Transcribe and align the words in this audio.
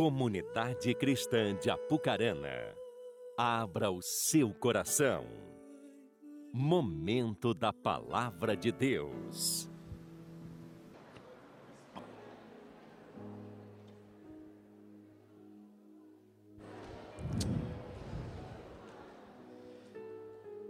Comunidade 0.00 0.94
Cristã 0.94 1.54
de 1.54 1.68
Apucarana, 1.68 2.74
abra 3.36 3.90
o 3.90 4.00
seu 4.00 4.48
coração. 4.48 5.26
Momento 6.50 7.52
da 7.52 7.70
Palavra 7.70 8.56
de 8.56 8.72
Deus. 8.72 9.68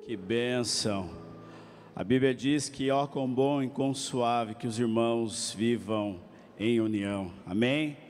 Que 0.03 0.17
bênção! 0.17 1.09
A 1.95 2.03
Bíblia 2.03 2.35
diz 2.35 2.69
que, 2.69 2.91
ó, 2.91 3.07
quão 3.07 3.33
bom 3.33 3.63
e 3.63 3.71
quão 3.71 3.95
suave 3.95 4.57
que 4.57 4.67
os 4.67 4.81
irmãos 4.81 5.53
vivam 5.53 6.21
em 6.59 6.81
união. 6.81 7.33
Amém? 7.47 8.10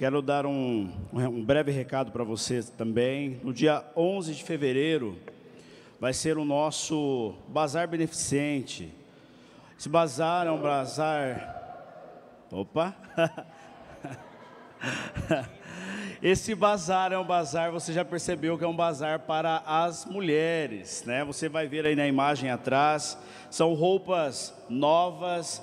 Quero 0.00 0.20
dar 0.22 0.46
um, 0.46 0.90
um 1.12 1.44
breve 1.44 1.70
recado 1.70 2.10
para 2.10 2.24
vocês 2.24 2.70
também. 2.70 3.38
No 3.44 3.52
dia 3.52 3.84
11 3.94 4.34
de 4.34 4.42
fevereiro 4.42 5.18
vai 6.00 6.14
ser 6.14 6.38
o 6.38 6.44
nosso 6.46 7.34
bazar 7.48 7.86
beneficente. 7.86 8.94
Esse 9.78 9.90
bazar 9.90 10.46
é 10.46 10.50
um 10.50 10.58
bazar. 10.58 11.54
Opa! 12.50 12.96
Esse 16.22 16.54
bazar 16.54 17.12
é 17.12 17.18
um 17.18 17.26
bazar, 17.26 17.70
você 17.70 17.92
já 17.92 18.02
percebeu 18.02 18.56
que 18.56 18.64
é 18.64 18.68
um 18.68 18.74
bazar 18.74 19.20
para 19.20 19.62
as 19.66 20.06
mulheres, 20.06 21.04
né? 21.04 21.22
Você 21.24 21.46
vai 21.46 21.68
ver 21.68 21.84
aí 21.84 21.94
na 21.94 22.06
imagem 22.06 22.50
atrás, 22.50 23.18
são 23.50 23.74
roupas 23.74 24.54
novas. 24.66 25.62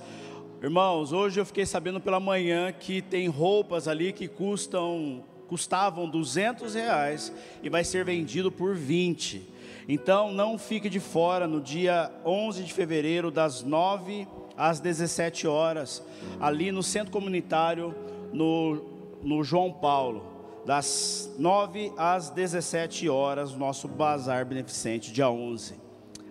Irmãos, 0.59 1.13
hoje 1.13 1.39
eu 1.39 1.45
fiquei 1.45 1.67
sabendo 1.67 2.01
pela 2.01 2.19
manhã 2.19 2.71
que 2.71 2.99
tem 2.99 3.27
roupas 3.27 3.87
ali 3.87 4.11
que 4.11 4.27
custam, 4.27 5.23
custavam 5.47 6.09
200 6.09 6.73
reais 6.73 7.31
e 7.61 7.69
vai 7.69 7.83
ser 7.83 8.03
vendido 8.03 8.51
por 8.51 8.75
20. 8.75 9.47
Então 9.87 10.31
não 10.31 10.57
fique 10.57 10.89
de 10.89 10.99
fora 10.99 11.45
no 11.45 11.61
dia 11.61 12.11
11 12.25 12.63
de 12.63 12.73
fevereiro 12.73 13.29
das 13.29 13.61
9 13.61 14.27
às 14.57 14.79
17 14.79 15.45
horas, 15.45 16.03
ali 16.39 16.71
no 16.71 16.81
centro 16.81 17.11
comunitário 17.11 17.93
no, 18.33 18.83
no 19.21 19.43
João 19.43 19.71
Paulo 19.71 20.37
das 20.65 21.33
9 21.37 21.93
às 21.95 22.31
17 22.31 23.07
horas, 23.07 23.53
nosso 23.53 23.87
bazar 23.87 24.43
beneficente, 24.43 25.13
dia 25.13 25.29
11. 25.29 25.75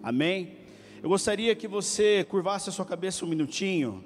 Amém? 0.03 0.56
Eu 1.00 1.09
gostaria 1.09 1.55
que 1.55 1.69
você 1.69 2.27
curvasse 2.28 2.69
a 2.69 2.72
sua 2.72 2.84
cabeça 2.84 3.25
um 3.25 3.28
minutinho, 3.28 4.05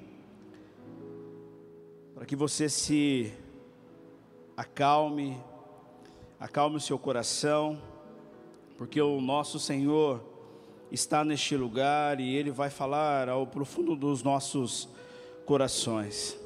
para 2.21 2.27
que 2.27 2.37
você 2.37 2.69
se 2.69 3.33
acalme, 4.55 5.43
acalme 6.39 6.77
o 6.77 6.81
seu 6.81 6.99
coração, 6.99 7.81
porque 8.77 9.01
o 9.01 9.23
nosso 9.23 9.59
Senhor 9.59 10.23
está 10.93 11.25
neste 11.25 11.57
lugar 11.57 12.21
e 12.21 12.35
Ele 12.37 12.51
vai 12.51 12.69
falar 12.69 13.31
ao 13.31 13.47
profundo 13.47 13.97
dos 13.97 14.23
nossos 14.23 14.87
corações. 15.47 16.39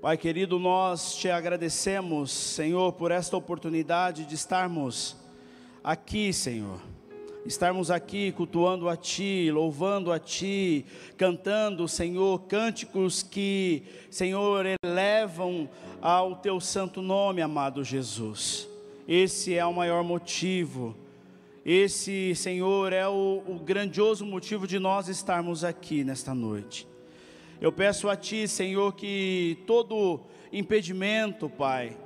Pai 0.00 0.16
querido, 0.16 0.58
nós 0.58 1.14
te 1.14 1.28
agradecemos, 1.28 2.30
Senhor, 2.30 2.94
por 2.94 3.10
esta 3.10 3.36
oportunidade 3.36 4.24
de 4.24 4.34
estarmos 4.34 5.18
aqui, 5.84 6.32
Senhor. 6.32 6.80
Estarmos 7.48 7.90
aqui 7.90 8.30
cultuando 8.30 8.90
a 8.90 8.94
Ti, 8.94 9.50
louvando 9.50 10.12
a 10.12 10.18
Ti, 10.18 10.84
cantando, 11.16 11.88
Senhor, 11.88 12.42
cânticos 12.42 13.22
que, 13.22 13.84
Senhor, 14.10 14.66
elevam 14.84 15.66
ao 15.98 16.36
Teu 16.36 16.60
santo 16.60 17.00
nome, 17.00 17.40
amado 17.40 17.82
Jesus. 17.82 18.68
Esse 19.08 19.54
é 19.54 19.64
o 19.64 19.72
maior 19.72 20.04
motivo, 20.04 20.94
esse, 21.64 22.34
Senhor, 22.34 22.92
é 22.92 23.08
o, 23.08 23.42
o 23.46 23.54
grandioso 23.54 24.26
motivo 24.26 24.66
de 24.66 24.78
nós 24.78 25.08
estarmos 25.08 25.64
aqui 25.64 26.04
nesta 26.04 26.34
noite. 26.34 26.86
Eu 27.62 27.72
peço 27.72 28.10
a 28.10 28.16
Ti, 28.16 28.46
Senhor, 28.46 28.94
que 28.94 29.56
todo 29.66 30.20
impedimento, 30.52 31.48
Pai, 31.48 31.96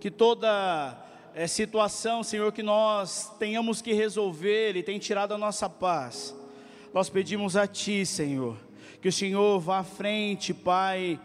que 0.00 0.10
toda 0.10 1.07
é, 1.38 1.46
situação, 1.46 2.24
Senhor, 2.24 2.50
que 2.50 2.64
nós 2.64 3.32
tenhamos 3.38 3.80
que 3.80 3.92
resolver 3.92 4.74
e 4.74 4.82
tem 4.82 4.98
tirado 4.98 5.32
a 5.32 5.38
nossa 5.38 5.70
paz, 5.70 6.34
nós 6.92 7.08
pedimos 7.08 7.56
a 7.56 7.64
Ti, 7.64 8.04
Senhor, 8.04 8.56
que 9.00 9.06
o 9.06 9.12
Senhor 9.12 9.60
vá 9.60 9.78
à 9.78 9.84
frente, 9.84 10.52
Pai, 10.52 11.16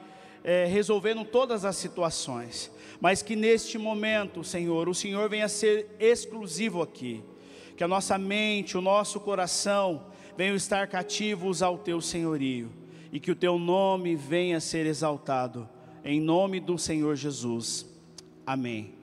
é, 0.43 0.65
resolvendo 0.65 1.25
todas 1.25 1.65
as 1.65 1.77
situações, 1.77 2.71
mas 3.01 3.23
que 3.23 3.35
neste 3.35 3.79
momento, 3.79 4.43
Senhor, 4.43 4.87
o 4.87 4.93
Senhor 4.93 5.27
venha 5.27 5.47
ser 5.47 5.89
exclusivo 5.99 6.83
aqui, 6.83 7.23
que 7.75 7.83
a 7.83 7.87
nossa 7.87 8.15
mente, 8.15 8.77
o 8.77 8.81
nosso 8.81 9.19
coração 9.19 10.05
venham 10.37 10.55
estar 10.55 10.85
cativos 10.85 11.63
ao 11.63 11.79
Teu 11.79 11.99
senhorio. 11.99 12.71
E 13.11 13.19
que 13.19 13.29
o 13.29 13.35
teu 13.35 13.59
nome 13.59 14.15
venha 14.15 14.57
a 14.57 14.59
ser 14.59 14.87
exaltado, 14.87 15.69
em 16.03 16.19
nome 16.19 16.59
do 16.59 16.79
Senhor 16.79 17.15
Jesus. 17.15 17.85
Amém. 18.43 19.02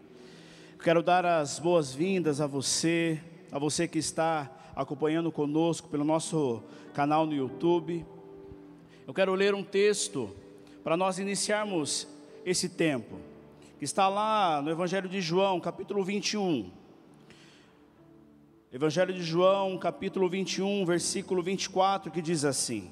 Quero 0.83 1.03
dar 1.03 1.27
as 1.27 1.59
boas-vindas 1.59 2.41
a 2.41 2.47
você, 2.47 3.21
a 3.53 3.59
você 3.59 3.87
que 3.87 3.99
está 3.99 4.51
acompanhando 4.75 5.31
conosco 5.31 5.89
pelo 5.89 6.05
nosso 6.05 6.63
canal 6.95 7.27
no 7.27 7.35
YouTube. 7.35 8.07
Eu 9.07 9.13
quero 9.13 9.35
ler 9.35 9.55
um 9.55 9.63
texto 9.63 10.35
para 10.83 10.97
nós 10.97 11.19
iniciarmos 11.19 12.09
esse 12.47 12.67
tempo, 12.67 13.17
que 13.79 13.85
está 13.85 14.09
lá 14.09 14.63
no 14.63 14.71
Evangelho 14.71 15.07
de 15.07 15.21
João, 15.21 15.61
capítulo 15.61 16.03
21. 16.03 16.71
Evangelho 18.73 19.13
de 19.13 19.23
João, 19.23 19.77
capítulo 19.77 20.31
21, 20.31 20.87
versículo 20.87 21.43
24, 21.43 22.11
que 22.11 22.23
diz 22.23 22.43
assim: 22.43 22.91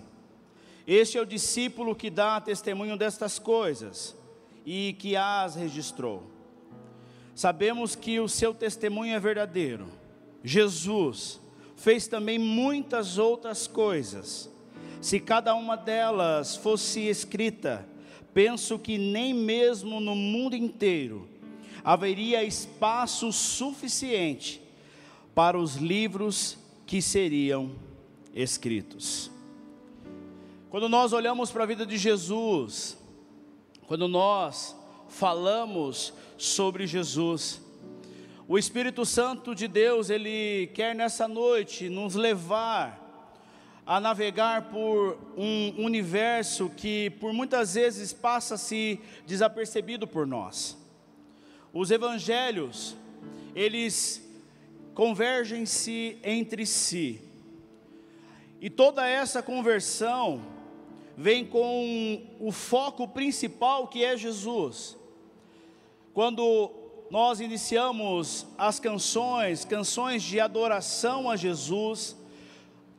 este 0.87 1.17
é 1.17 1.23
o 1.23 1.27
discípulo 1.27 1.97
que 1.97 2.11
dá 2.11 2.39
testemunho 2.39 2.99
destas 2.99 3.39
coisas 3.39 4.15
e 4.67 4.95
que 4.99 5.17
as 5.17 5.55
registrou. 5.55 6.38
Sabemos 7.39 7.95
que 7.95 8.19
o 8.19 8.29
seu 8.29 8.53
testemunho 8.53 9.15
é 9.15 9.21
verdadeiro. 9.21 9.87
Jesus 10.43 11.41
fez 11.77 12.09
também 12.09 12.37
muitas 12.37 13.17
outras 13.17 13.69
coisas. 13.69 14.51
Se 15.01 15.21
cada 15.21 15.55
uma 15.55 15.77
delas 15.77 16.57
fosse 16.57 17.03
escrita, 17.03 17.87
penso 18.35 18.77
que 18.77 18.99
nem 18.99 19.33
mesmo 19.33 20.01
no 20.01 20.17
mundo 20.17 20.57
inteiro 20.57 21.29
haveria 21.85 22.43
espaço 22.43 23.31
suficiente 23.31 24.61
para 25.33 25.57
os 25.57 25.77
livros 25.77 26.59
que 26.87 27.01
seriam 27.01 27.71
escritos. 28.35 29.31
Quando 30.71 30.89
nós 30.89 31.13
olhamos 31.13 31.53
para 31.53 31.63
a 31.63 31.69
vida 31.69 31.87
de 31.87 31.99
Jesus, 31.99 32.99
quando 33.87 34.09
nós 34.09 34.75
falamos 35.09 36.13
sobre 36.39 36.87
Jesus, 36.87 37.61
o 38.47 38.57
Espírito 38.57 39.05
Santo 39.05 39.55
de 39.55 39.69
Deus, 39.69 40.09
ele 40.09 40.69
quer 40.69 40.95
nessa 40.95 41.29
noite 41.29 41.91
nos 41.91 42.15
levar 42.15 43.05
a 43.85 43.99
navegar 44.01 44.71
por 44.71 45.19
um 45.37 45.85
universo 45.85 46.71
que 46.77 47.11
por 47.11 47.33
muitas 47.33 47.75
vezes 47.75 48.13
passa-se 48.13 49.01
desapercebido 49.27 50.07
por 50.07 50.27
nós. 50.27 50.79
Os 51.75 51.91
evangelhos, 51.91 52.97
eles 53.55 54.27
convergem-se 54.95 56.19
entre 56.23 56.65
si. 56.65 57.21
E 58.61 58.69
toda 58.69 59.07
essa 59.07 59.43
conversão 59.43 60.43
vem 61.17 61.45
com 61.45 62.27
o 62.39 62.53
foco 62.53 63.09
principal 63.09 63.89
que 63.89 64.05
é 64.05 64.17
Jesus. 64.17 64.98
Quando 66.19 66.73
nós 67.13 67.39
iniciamos 67.39 68.45
as 68.59 68.81
canções, 68.81 69.65
canções 69.65 70.21
de 70.21 70.41
adoração 70.41 71.31
a 71.31 71.37
Jesus, 71.37 72.17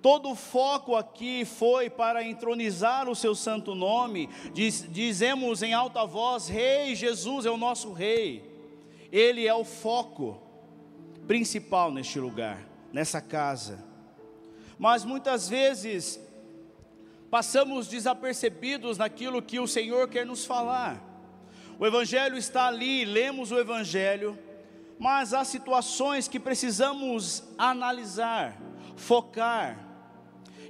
todo 0.02 0.30
o 0.30 0.36
foco 0.36 0.96
aqui 0.96 1.44
foi 1.44 1.90
para 1.90 2.24
entronizar 2.24 3.10
o 3.10 3.16
seu 3.18 3.36
santo 3.36 3.76
nome. 3.76 4.30
Diz, 4.54 4.86
dizemos 4.90 5.62
em 5.62 5.74
alta 5.74 6.06
voz: 6.06 6.48
Rei 6.48 6.96
Jesus 6.96 7.46
é 7.46 7.52
o 7.52 7.58
nosso 7.58 7.92
Rei. 7.92 8.42
Ele 9.12 9.46
é 9.46 9.54
o 9.54 9.66
foco 9.66 10.42
principal 11.28 11.92
neste 11.92 12.22
lugar, 12.22 12.66
nessa 12.94 13.20
casa. 13.20 13.84
Mas 14.78 15.04
muitas 15.04 15.50
vezes 15.50 16.18
passamos 17.30 17.90
desapercebidos 17.90 18.98
naquilo 18.98 19.42
que 19.42 19.60
o 19.60 19.68
Senhor 19.68 20.08
quer 20.08 20.26
nos 20.26 20.46
falar. 20.46 21.09
O 21.80 21.88
Evangelho 21.88 22.38
está 22.38 22.68
ali, 22.68 23.06
lemos 23.06 23.54
o 23.54 23.58
Evangelho, 23.58 24.38
mas 25.00 25.34
há 25.34 25.46
situações 25.46 26.28
que 26.28 26.38
precisamos 26.38 27.42
analisar, 27.58 28.58
focar. 28.98 29.80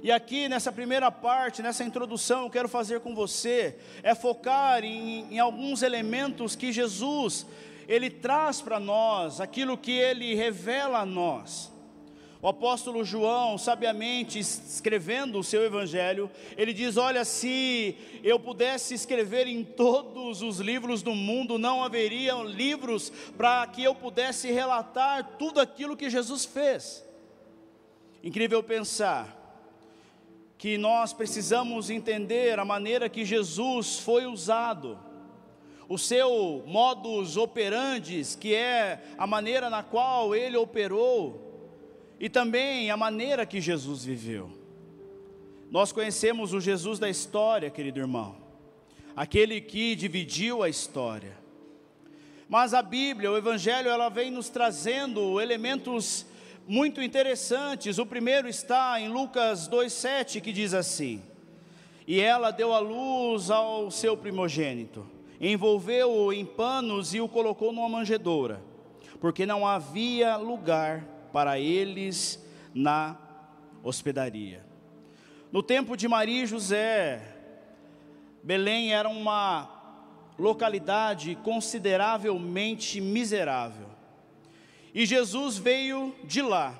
E 0.04 0.12
aqui 0.12 0.48
nessa 0.48 0.70
primeira 0.70 1.10
parte, 1.10 1.62
nessa 1.62 1.82
introdução, 1.82 2.44
eu 2.44 2.50
quero 2.50 2.68
fazer 2.68 3.00
com 3.00 3.12
você 3.12 3.76
é 4.04 4.14
focar 4.14 4.84
em, 4.84 5.26
em 5.34 5.40
alguns 5.40 5.82
elementos 5.82 6.54
que 6.54 6.70
Jesus 6.70 7.44
ele 7.88 8.08
traz 8.08 8.60
para 8.62 8.78
nós, 8.78 9.40
aquilo 9.40 9.76
que 9.76 9.90
ele 9.90 10.36
revela 10.36 11.00
a 11.00 11.06
nós. 11.06 11.72
O 12.42 12.48
apóstolo 12.48 13.04
João, 13.04 13.58
sabiamente 13.58 14.38
escrevendo 14.38 15.38
o 15.38 15.44
seu 15.44 15.62
evangelho, 15.62 16.30
ele 16.56 16.72
diz: 16.72 16.96
Olha, 16.96 17.22
se 17.22 17.94
eu 18.24 18.40
pudesse 18.40 18.94
escrever 18.94 19.46
em 19.46 19.62
todos 19.62 20.40
os 20.40 20.58
livros 20.58 21.02
do 21.02 21.14
mundo, 21.14 21.58
não 21.58 21.84
haveriam 21.84 22.42
livros 22.42 23.10
para 23.36 23.66
que 23.66 23.84
eu 23.84 23.94
pudesse 23.94 24.50
relatar 24.50 25.36
tudo 25.38 25.60
aquilo 25.60 25.96
que 25.96 26.08
Jesus 26.08 26.46
fez. 26.46 27.04
Incrível 28.24 28.62
pensar 28.62 29.36
que 30.56 30.78
nós 30.78 31.12
precisamos 31.12 31.90
entender 31.90 32.58
a 32.58 32.64
maneira 32.64 33.10
que 33.10 33.22
Jesus 33.22 33.98
foi 33.98 34.24
usado, 34.24 34.98
o 35.86 35.98
seu 35.98 36.62
modus 36.66 37.36
operandi, 37.36 38.22
que 38.38 38.54
é 38.54 39.02
a 39.18 39.26
maneira 39.26 39.68
na 39.68 39.82
qual 39.82 40.34
ele 40.34 40.56
operou 40.56 41.49
e 42.20 42.28
também 42.28 42.90
a 42.90 42.96
maneira 42.98 43.46
que 43.46 43.62
Jesus 43.62 44.04
viveu. 44.04 44.50
Nós 45.70 45.90
conhecemos 45.90 46.52
o 46.52 46.60
Jesus 46.60 46.98
da 46.98 47.08
história, 47.08 47.70
querido 47.70 47.98
irmão, 47.98 48.36
aquele 49.16 49.58
que 49.58 49.96
dividiu 49.96 50.62
a 50.62 50.68
história. 50.68 51.38
Mas 52.46 52.74
a 52.74 52.82
Bíblia, 52.82 53.30
o 53.30 53.38
Evangelho, 53.38 53.88
ela 53.88 54.10
vem 54.10 54.30
nos 54.30 54.50
trazendo 54.50 55.40
elementos 55.40 56.26
muito 56.68 57.00
interessantes. 57.00 57.98
O 57.98 58.04
primeiro 58.04 58.48
está 58.48 59.00
em 59.00 59.08
Lucas 59.08 59.66
2,7, 59.68 60.42
que 60.42 60.52
diz 60.52 60.74
assim: 60.74 61.22
E 62.06 62.20
ela 62.20 62.50
deu 62.50 62.74
a 62.74 62.80
luz 62.80 63.50
ao 63.50 63.90
seu 63.90 64.14
primogênito, 64.14 65.06
envolveu-o 65.40 66.32
em 66.32 66.44
panos 66.44 67.14
e 67.14 67.20
o 67.20 67.28
colocou 67.28 67.72
numa 67.72 67.88
manjedoura, 67.88 68.60
porque 69.20 69.46
não 69.46 69.66
havia 69.66 70.36
lugar 70.36 71.19
para 71.32 71.58
eles 71.58 72.44
na 72.74 73.16
hospedaria. 73.82 74.64
No 75.52 75.62
tempo 75.62 75.96
de 75.96 76.06
Maria 76.06 76.44
e 76.44 76.46
José, 76.46 77.20
Belém 78.42 78.92
era 78.92 79.08
uma 79.08 79.68
localidade 80.38 81.36
consideravelmente 81.42 83.00
miserável. 83.00 83.88
E 84.94 85.04
Jesus 85.04 85.58
veio 85.58 86.14
de 86.24 86.40
lá. 86.42 86.78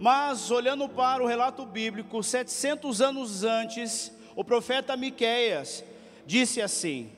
Mas 0.00 0.50
olhando 0.50 0.88
para 0.88 1.22
o 1.22 1.26
relato 1.26 1.64
bíblico, 1.64 2.22
700 2.22 3.00
anos 3.00 3.44
antes, 3.44 4.12
o 4.34 4.42
profeta 4.42 4.96
Miqueias 4.96 5.84
disse 6.26 6.60
assim: 6.60 7.10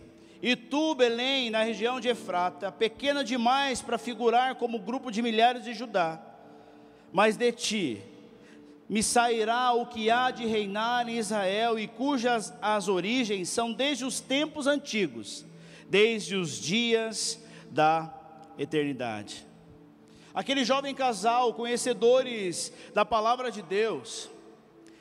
e 0.43 0.55
tu, 0.55 0.95
Belém, 0.95 1.51
na 1.51 1.63
região 1.63 1.99
de 1.99 2.09
Efrata, 2.09 2.71
pequena 2.71 3.25
demais 3.25 3.81
para 3.81 3.99
figurar 3.99 4.57
como 4.57 4.79
grupo 4.79 5.11
de 5.11 5.23
milhares 5.23 5.65
de 5.65 5.73
Judá, 5.73 6.21
mas 7.13 7.37
de 7.37 7.53
ti 7.53 8.03
me 8.89 9.03
sairá 9.03 9.73
o 9.73 9.87
que 9.87 10.11
há 10.11 10.31
de 10.31 10.47
reinar 10.47 11.09
em 11.09 11.19
Israel 11.19 11.79
e 11.79 11.89
cujas 11.89 12.53
as 12.63 12.87
origens 12.87 13.49
são 13.49 13.73
desde 13.73 14.05
os 14.05 14.21
tempos 14.21 14.67
antigos, 14.67 15.45
desde 15.89 16.37
os 16.37 16.61
dias 16.61 17.43
da 17.71 18.13
eternidade. 18.59 19.45
Aquele 20.33 20.65
jovem 20.65 20.95
casal, 20.95 21.55
conhecedores 21.55 22.73
da 22.95 23.05
palavra 23.05 23.51
de 23.51 23.63
Deus, 23.63 24.31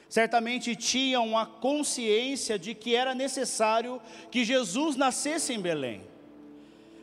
certamente 0.09 0.75
tinham 0.75 1.37
a 1.37 1.45
consciência 1.45 2.57
de 2.57 2.73
que 2.73 2.95
era 2.95 3.15
necessário 3.15 4.01
que 4.31 4.45
Jesus 4.45 4.95
nascesse 4.95 5.53
em 5.53 5.59
Belém. 5.59 6.01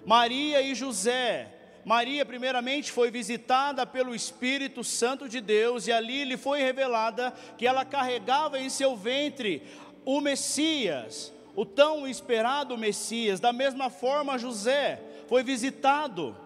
Maria 0.04 0.60
e 0.62 0.74
José, 0.74 1.48
Maria, 1.84 2.24
primeiramente, 2.24 2.92
foi 2.92 3.10
visitada 3.10 3.84
pelo 3.84 4.14
Espírito 4.14 4.84
Santo 4.84 5.28
de 5.28 5.40
Deus, 5.40 5.86
e 5.86 5.92
ali 5.92 6.24
lhe 6.24 6.36
foi 6.36 6.62
revelada 6.62 7.32
que 7.58 7.66
ela 7.66 7.84
carregava 7.84 8.58
em 8.58 8.68
seu 8.68 8.96
ventre 8.96 9.62
o 10.04 10.20
Messias, 10.20 11.32
o 11.54 11.64
tão 11.64 12.06
esperado 12.06 12.78
Messias. 12.78 13.40
Da 13.40 13.52
mesma 13.52 13.90
forma, 13.90 14.38
José 14.38 15.00
foi 15.28 15.42
visitado 15.42 16.36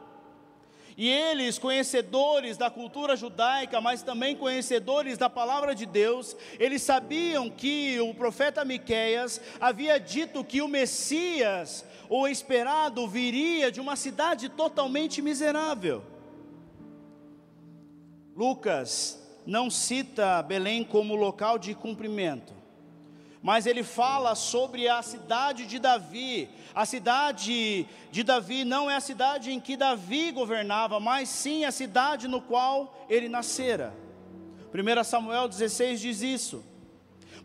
e 0.96 1.10
eles, 1.10 1.58
conhecedores 1.58 2.56
da 2.56 2.70
cultura 2.70 3.14
judaica, 3.16 3.80
mas 3.82 4.02
também 4.02 4.34
conhecedores 4.34 5.18
da 5.18 5.28
palavra 5.28 5.74
de 5.74 5.84
Deus, 5.84 6.34
eles 6.58 6.80
sabiam 6.80 7.50
que 7.50 8.00
o 8.00 8.14
profeta 8.14 8.64
Miqueias 8.64 9.38
havia 9.60 10.00
dito 10.00 10.42
que 10.42 10.62
o 10.62 10.68
Messias, 10.68 11.84
o 12.08 12.26
esperado, 12.26 13.06
viria 13.06 13.70
de 13.70 13.78
uma 13.78 13.94
cidade 13.94 14.48
totalmente 14.48 15.20
miserável. 15.20 16.02
Lucas 18.34 19.22
não 19.44 19.68
cita 19.70 20.42
Belém 20.42 20.82
como 20.82 21.14
local 21.14 21.58
de 21.58 21.74
cumprimento, 21.74 22.55
mas 23.46 23.64
ele 23.64 23.84
fala 23.84 24.34
sobre 24.34 24.88
a 24.88 25.00
cidade 25.02 25.66
de 25.66 25.78
Davi. 25.78 26.50
A 26.74 26.84
cidade 26.84 27.86
de 28.10 28.24
Davi 28.24 28.64
não 28.64 28.90
é 28.90 28.96
a 28.96 29.00
cidade 29.00 29.52
em 29.52 29.60
que 29.60 29.76
Davi 29.76 30.32
governava, 30.32 30.98
mas 30.98 31.28
sim 31.28 31.64
a 31.64 31.70
cidade 31.70 32.26
no 32.26 32.40
qual 32.40 33.06
ele 33.08 33.28
nascera. 33.28 33.94
1 34.74 35.04
Samuel 35.04 35.46
16 35.46 36.00
diz 36.00 36.22
isso. 36.22 36.64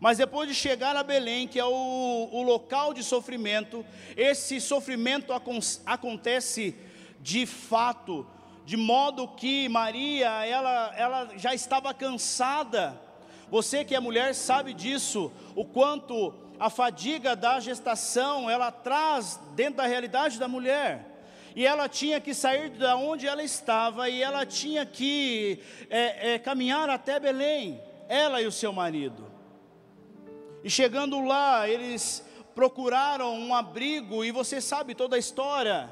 Mas 0.00 0.18
depois 0.18 0.48
de 0.48 0.56
chegar 0.56 0.96
a 0.96 1.04
Belém, 1.04 1.46
que 1.46 1.60
é 1.60 1.64
o, 1.64 2.28
o 2.32 2.42
local 2.42 2.92
de 2.92 3.04
sofrimento, 3.04 3.86
esse 4.16 4.60
sofrimento 4.60 5.32
acontece 5.86 6.74
de 7.20 7.46
fato, 7.46 8.26
de 8.66 8.76
modo 8.76 9.28
que 9.28 9.68
Maria, 9.68 10.44
ela, 10.44 10.92
ela 10.96 11.30
já 11.36 11.54
estava 11.54 11.94
cansada 11.94 13.00
você 13.52 13.84
que 13.84 13.94
é 13.94 14.00
mulher 14.00 14.34
sabe 14.34 14.72
disso, 14.72 15.30
o 15.54 15.62
quanto 15.62 16.32
a 16.58 16.70
fadiga 16.70 17.36
da 17.36 17.60
gestação 17.60 18.48
ela 18.48 18.72
traz 18.72 19.38
dentro 19.54 19.76
da 19.76 19.86
realidade 19.86 20.38
da 20.38 20.48
mulher. 20.48 21.26
E 21.54 21.66
ela 21.66 21.86
tinha 21.86 22.18
que 22.18 22.32
sair 22.32 22.70
da 22.70 22.96
onde 22.96 23.26
ela 23.26 23.42
estava 23.42 24.08
e 24.08 24.22
ela 24.22 24.46
tinha 24.46 24.86
que 24.86 25.60
é, 25.90 26.32
é, 26.32 26.38
caminhar 26.38 26.88
até 26.88 27.20
Belém, 27.20 27.78
ela 28.08 28.40
e 28.40 28.46
o 28.46 28.50
seu 28.50 28.72
marido. 28.72 29.30
E 30.64 30.70
chegando 30.70 31.20
lá, 31.20 31.68
eles 31.68 32.24
procuraram 32.54 33.34
um 33.38 33.54
abrigo, 33.54 34.24
e 34.24 34.30
você 34.30 34.62
sabe 34.62 34.94
toda 34.94 35.16
a 35.16 35.18
história. 35.18 35.90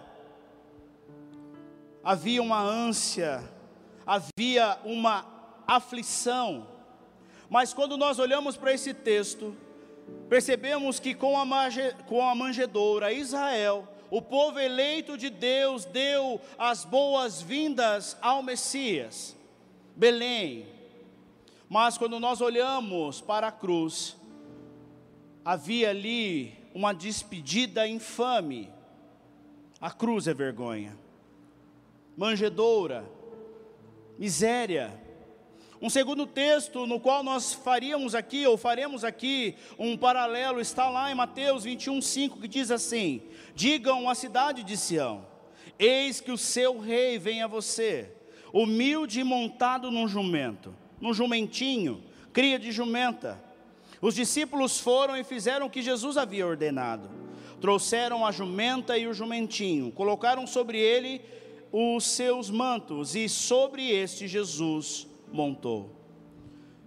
Havia 2.02 2.40
uma 2.40 2.62
ânsia, 2.62 3.44
havia 4.06 4.78
uma 4.82 5.26
aflição, 5.66 6.79
mas 7.50 7.74
quando 7.74 7.96
nós 7.96 8.20
olhamos 8.20 8.56
para 8.56 8.72
esse 8.72 8.94
texto, 8.94 9.56
percebemos 10.28 11.00
que 11.00 11.12
com 11.12 11.36
a, 11.36 11.44
com 12.06 12.22
a 12.22 12.32
manjedoura, 12.32 13.12
Israel, 13.12 13.88
o 14.08 14.22
povo 14.22 14.60
eleito 14.60 15.18
de 15.18 15.28
Deus, 15.28 15.84
deu 15.84 16.40
as 16.56 16.84
boas-vindas 16.84 18.16
ao 18.22 18.40
Messias, 18.40 19.36
Belém. 19.96 20.64
Mas 21.68 21.98
quando 21.98 22.20
nós 22.20 22.40
olhamos 22.40 23.20
para 23.20 23.48
a 23.48 23.52
cruz, 23.52 24.16
havia 25.44 25.90
ali 25.90 26.56
uma 26.72 26.92
despedida 26.92 27.86
infame. 27.88 28.72
A 29.80 29.90
cruz 29.90 30.28
é 30.28 30.34
vergonha, 30.34 30.96
manjedoura, 32.16 33.04
miséria, 34.16 35.09
um 35.82 35.88
segundo 35.88 36.26
texto 36.26 36.86
no 36.86 37.00
qual 37.00 37.22
nós 37.22 37.54
faríamos 37.54 38.14
aqui, 38.14 38.46
ou 38.46 38.58
faremos 38.58 39.02
aqui, 39.02 39.54
um 39.78 39.96
paralelo, 39.96 40.60
está 40.60 40.90
lá 40.90 41.10
em 41.10 41.14
Mateus 41.14 41.64
21, 41.64 42.02
5, 42.02 42.38
que 42.38 42.48
diz 42.48 42.70
assim: 42.70 43.22
Digam 43.54 44.08
à 44.08 44.14
cidade 44.14 44.62
de 44.62 44.76
Sião: 44.76 45.24
Eis 45.78 46.20
que 46.20 46.30
o 46.30 46.36
seu 46.36 46.78
rei 46.78 47.18
vem 47.18 47.42
a 47.42 47.46
você, 47.46 48.12
humilde 48.52 49.20
e 49.20 49.24
montado 49.24 49.90
num 49.90 50.06
jumento, 50.06 50.74
num 51.00 51.14
jumentinho, 51.14 52.04
cria 52.30 52.58
de 52.58 52.70
jumenta. 52.70 53.42
Os 54.02 54.14
discípulos 54.14 54.78
foram 54.78 55.16
e 55.16 55.24
fizeram 55.24 55.66
o 55.66 55.70
que 55.70 55.80
Jesus 55.80 56.18
havia 56.18 56.46
ordenado. 56.46 57.10
Trouxeram 57.58 58.24
a 58.24 58.32
jumenta 58.32 58.98
e 58.98 59.06
o 59.06 59.14
jumentinho, 59.14 59.92
colocaram 59.92 60.46
sobre 60.46 60.78
ele 60.78 61.22
os 61.72 62.04
seus 62.04 62.50
mantos, 62.50 63.14
e 63.14 63.28
sobre 63.28 63.90
este 63.90 64.26
Jesus 64.26 65.09
montou. 65.32 65.96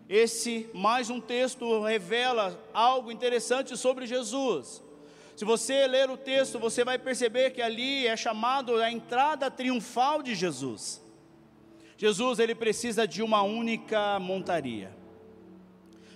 Esse 0.09 0.69
mais 0.73 1.09
um 1.09 1.19
texto 1.19 1.81
revela 1.83 2.59
algo 2.73 3.11
interessante 3.11 3.75
sobre 3.77 4.05
Jesus. 4.05 4.83
Se 5.35 5.45
você 5.45 5.87
ler 5.87 6.09
o 6.09 6.17
texto, 6.17 6.59
você 6.59 6.83
vai 6.83 6.99
perceber 6.99 7.51
que 7.51 7.61
ali 7.61 8.05
é 8.05 8.15
chamado 8.15 8.75
a 8.75 8.91
entrada 8.91 9.49
triunfal 9.49 10.21
de 10.21 10.35
Jesus. 10.35 11.01
Jesus 11.97 12.37
ele 12.39 12.53
precisa 12.53 13.07
de 13.07 13.23
uma 13.23 13.41
única 13.41 14.19
montaria. 14.19 14.91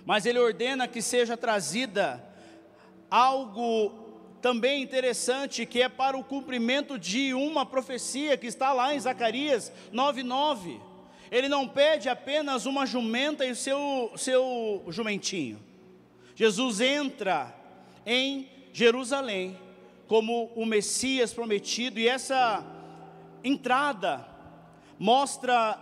mas 0.04 0.24
ele 0.24 0.38
ordena 0.38 0.88
que 0.88 1.02
seja 1.02 1.36
trazida 1.36 2.24
algo 3.10 3.92
também 4.40 4.82
interessante, 4.82 5.66
que 5.66 5.82
é 5.82 5.88
para 5.88 6.16
o 6.16 6.24
cumprimento 6.24 6.98
de 6.98 7.34
uma 7.34 7.66
profecia 7.66 8.34
que 8.36 8.46
está 8.46 8.72
lá 8.72 8.94
em 8.94 9.00
Zacarias 9.00 9.70
9:9. 9.92 10.80
Ele 11.30 11.48
não 11.48 11.68
pede 11.68 12.08
apenas 12.08 12.66
uma 12.66 12.86
jumenta 12.86 13.44
e 13.44 13.54
seu, 13.54 14.12
seu 14.16 14.84
jumentinho. 14.88 15.58
Jesus 16.34 16.80
entra 16.80 17.54
em 18.06 18.48
Jerusalém 18.72 19.58
como 20.06 20.50
o 20.56 20.64
Messias 20.64 21.34
prometido, 21.34 22.00
e 22.00 22.08
essa 22.08 22.64
entrada 23.44 24.26
mostra 24.98 25.78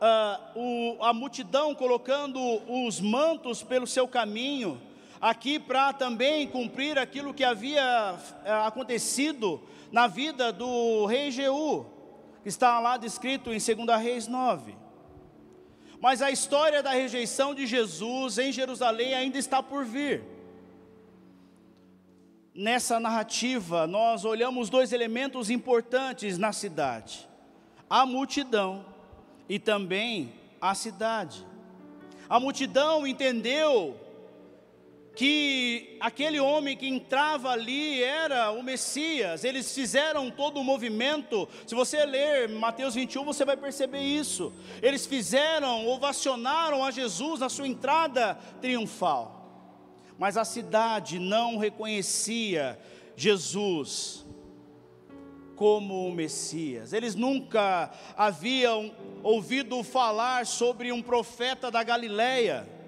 uh, 0.00 0.58
o, 0.58 1.04
a 1.04 1.12
multidão 1.12 1.74
colocando 1.74 2.40
os 2.66 3.00
mantos 3.00 3.62
pelo 3.62 3.86
seu 3.86 4.08
caminho, 4.08 4.80
aqui 5.20 5.58
para 5.58 5.92
também 5.92 6.48
cumprir 6.48 6.98
aquilo 6.98 7.32
que 7.32 7.44
havia 7.44 8.16
uh, 8.16 8.66
acontecido 8.66 9.62
na 9.92 10.06
vida 10.06 10.52
do 10.52 11.06
rei 11.06 11.30
Jeú, 11.30 11.86
que 12.42 12.48
está 12.48 12.78
lá 12.80 12.96
descrito 12.96 13.52
em 13.52 13.58
2 13.58 14.02
Reis 14.02 14.26
9. 14.26 14.74
Mas 16.00 16.22
a 16.22 16.30
história 16.30 16.82
da 16.82 16.90
rejeição 16.90 17.54
de 17.54 17.66
Jesus 17.66 18.38
em 18.38 18.50
Jerusalém 18.50 19.14
ainda 19.14 19.38
está 19.38 19.62
por 19.62 19.84
vir. 19.84 20.22
Nessa 22.54 22.98
narrativa, 22.98 23.86
nós 23.86 24.24
olhamos 24.24 24.70
dois 24.70 24.92
elementos 24.92 25.50
importantes 25.50 26.38
na 26.38 26.52
cidade: 26.52 27.28
a 27.88 28.06
multidão 28.06 28.84
e 29.48 29.58
também 29.58 30.32
a 30.60 30.74
cidade. 30.74 31.46
A 32.28 32.40
multidão 32.40 33.06
entendeu 33.06 33.98
que 35.20 35.98
aquele 36.00 36.40
homem 36.40 36.74
que 36.74 36.88
entrava 36.88 37.50
ali 37.50 38.02
era 38.02 38.52
o 38.52 38.62
Messias, 38.62 39.44
eles 39.44 39.74
fizeram 39.74 40.30
todo 40.30 40.58
o 40.58 40.64
movimento. 40.64 41.46
Se 41.66 41.74
você 41.74 42.06
ler 42.06 42.48
Mateus 42.48 42.94
21, 42.94 43.22
você 43.22 43.44
vai 43.44 43.54
perceber 43.54 44.00
isso. 44.00 44.50
Eles 44.80 45.04
fizeram, 45.04 45.86
ovacionaram 45.88 46.82
a 46.82 46.90
Jesus 46.90 47.40
na 47.40 47.50
sua 47.50 47.68
entrada 47.68 48.38
triunfal, 48.62 49.44
mas 50.18 50.38
a 50.38 50.44
cidade 50.46 51.18
não 51.18 51.58
reconhecia 51.58 52.78
Jesus 53.14 54.24
como 55.54 56.08
o 56.08 56.14
Messias. 56.14 56.94
Eles 56.94 57.14
nunca 57.14 57.90
haviam 58.16 58.90
ouvido 59.22 59.82
falar 59.82 60.46
sobre 60.46 60.90
um 60.90 61.02
profeta 61.02 61.70
da 61.70 61.82
Galileia. 61.82 62.79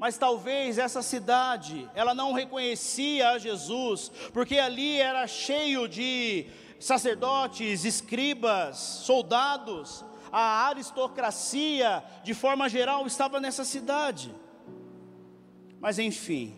Mas 0.00 0.16
talvez 0.16 0.78
essa 0.78 1.02
cidade, 1.02 1.86
ela 1.94 2.14
não 2.14 2.32
reconhecia 2.32 3.32
a 3.32 3.38
Jesus, 3.38 4.10
porque 4.32 4.58
ali 4.58 4.98
era 4.98 5.26
cheio 5.26 5.86
de 5.86 6.46
sacerdotes, 6.78 7.84
escribas, 7.84 8.78
soldados, 8.78 10.02
a 10.32 10.68
aristocracia, 10.68 12.02
de 12.24 12.32
forma 12.32 12.66
geral, 12.66 13.06
estava 13.06 13.38
nessa 13.38 13.62
cidade. 13.62 14.34
Mas 15.78 15.98
enfim, 15.98 16.56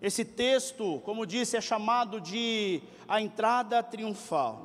esse 0.00 0.24
texto, 0.24 1.02
como 1.04 1.26
disse, 1.26 1.56
é 1.56 1.60
chamado 1.60 2.20
de 2.20 2.80
a 3.08 3.20
entrada 3.20 3.82
triunfal. 3.82 4.64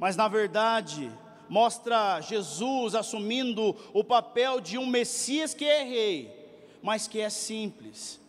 Mas 0.00 0.16
na 0.16 0.26
verdade, 0.26 1.12
mostra 1.48 2.20
Jesus 2.20 2.96
assumindo 2.96 3.76
o 3.94 4.02
papel 4.02 4.60
de 4.60 4.76
um 4.78 4.86
Messias 4.86 5.54
que 5.54 5.64
é 5.64 5.84
rei, 5.84 6.41
mas 6.82 7.06
que 7.06 7.20
é 7.20 7.30
simples. 7.30 8.20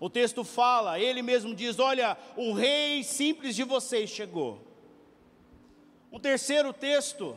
O 0.00 0.08
texto 0.10 0.44
fala, 0.44 0.98
ele 0.98 1.22
mesmo 1.22 1.54
diz: 1.54 1.78
Olha, 1.78 2.16
o 2.36 2.52
rei 2.52 3.02
simples 3.02 3.54
de 3.54 3.64
vocês 3.64 4.10
chegou. 4.10 4.60
Um 6.10 6.18
terceiro 6.18 6.72
texto, 6.72 7.36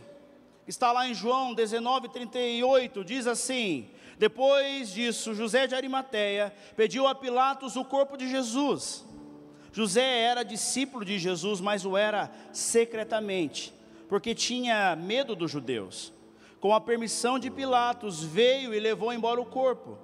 está 0.68 0.92
lá 0.92 1.08
em 1.08 1.14
João 1.14 1.54
19, 1.54 2.10
38, 2.10 3.04
diz 3.04 3.28
assim: 3.28 3.90
Depois 4.18 4.94
disso, 4.94 5.34
José 5.34 5.68
de 5.68 5.76
Arimateia 5.76 6.54
pediu 6.76 7.08
a 7.08 7.16
Pilatos 7.16 7.76
o 7.76 7.84
corpo 7.84 8.16
de 8.16 8.30
Jesus. 8.30 9.06
José 9.74 10.22
era 10.22 10.44
discípulo 10.44 11.06
de 11.06 11.18
Jesus, 11.18 11.62
mas 11.62 11.86
o 11.86 11.96
era 11.96 12.30
secretamente, 12.52 13.74
porque 14.08 14.36
tinha 14.36 14.96
medo 14.96 15.36
dos 15.36 15.50
judeus. 15.50 16.14
Com 16.60 16.76
a 16.76 16.82
permissão 16.82 17.40
de 17.40 17.50
Pilatos, 17.50 18.24
veio 18.24 18.74
e 18.74 18.80
levou 18.80 19.12
embora 19.12 19.42
o 19.42 19.46
corpo. 19.46 19.98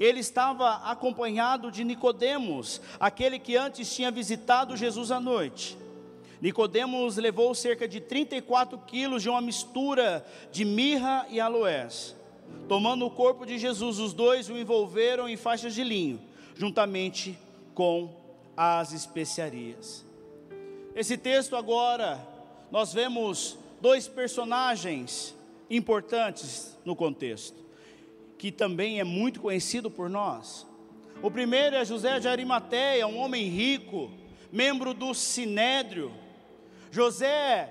Ele 0.00 0.20
estava 0.20 0.76
acompanhado 0.90 1.70
de 1.70 1.84
Nicodemos, 1.84 2.80
aquele 2.98 3.38
que 3.38 3.54
antes 3.54 3.94
tinha 3.94 4.10
visitado 4.10 4.74
Jesus 4.74 5.10
à 5.10 5.20
noite. 5.20 5.76
Nicodemos 6.40 7.18
levou 7.18 7.54
cerca 7.54 7.86
de 7.86 8.00
34 8.00 8.78
quilos 8.78 9.22
de 9.22 9.28
uma 9.28 9.42
mistura 9.42 10.24
de 10.50 10.64
mirra 10.64 11.26
e 11.28 11.38
aloés. 11.38 12.16
Tomando 12.66 13.04
o 13.04 13.10
corpo 13.10 13.44
de 13.44 13.58
Jesus, 13.58 13.98
os 13.98 14.14
dois 14.14 14.48
o 14.48 14.56
envolveram 14.56 15.28
em 15.28 15.36
faixas 15.36 15.74
de 15.74 15.84
linho, 15.84 16.18
juntamente 16.54 17.38
com 17.74 18.10
as 18.56 18.92
especiarias. 18.92 20.02
Esse 20.94 21.18
texto 21.18 21.56
agora, 21.56 22.26
nós 22.70 22.92
vemos 22.92 23.58
dois 23.82 24.08
personagens 24.08 25.34
importantes 25.68 26.76
no 26.84 26.96
contexto, 26.96 27.58
que 28.40 28.50
também 28.50 28.98
é 28.98 29.04
muito 29.04 29.38
conhecido 29.38 29.90
por 29.90 30.08
nós. 30.08 30.66
O 31.22 31.30
primeiro 31.30 31.76
é 31.76 31.84
José 31.84 32.18
de 32.18 32.26
Arimateia, 32.26 33.06
um 33.06 33.18
homem 33.18 33.46
rico, 33.50 34.10
membro 34.50 34.94
do 34.94 35.12
Sinédrio. 35.12 36.10
José 36.90 37.70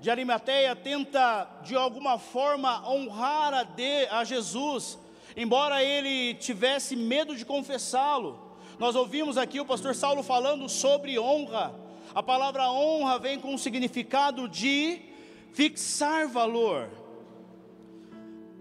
de 0.00 0.10
Arimateia 0.10 0.74
tenta 0.74 1.44
de 1.62 1.76
alguma 1.76 2.18
forma 2.18 2.82
honrar 2.88 3.52
a, 3.52 3.62
de, 3.62 4.06
a 4.06 4.24
Jesus, 4.24 4.98
embora 5.36 5.84
ele 5.84 6.32
tivesse 6.36 6.96
medo 6.96 7.36
de 7.36 7.44
confessá-lo. 7.44 8.56
Nós 8.78 8.96
ouvimos 8.96 9.36
aqui 9.36 9.60
o 9.60 9.66
pastor 9.66 9.94
Saulo 9.94 10.22
falando 10.22 10.66
sobre 10.66 11.18
honra. 11.18 11.74
A 12.14 12.22
palavra 12.22 12.70
honra 12.70 13.18
vem 13.18 13.38
com 13.38 13.54
o 13.54 13.58
significado 13.58 14.48
de 14.48 14.98
fixar 15.52 16.26
valor. 16.26 16.88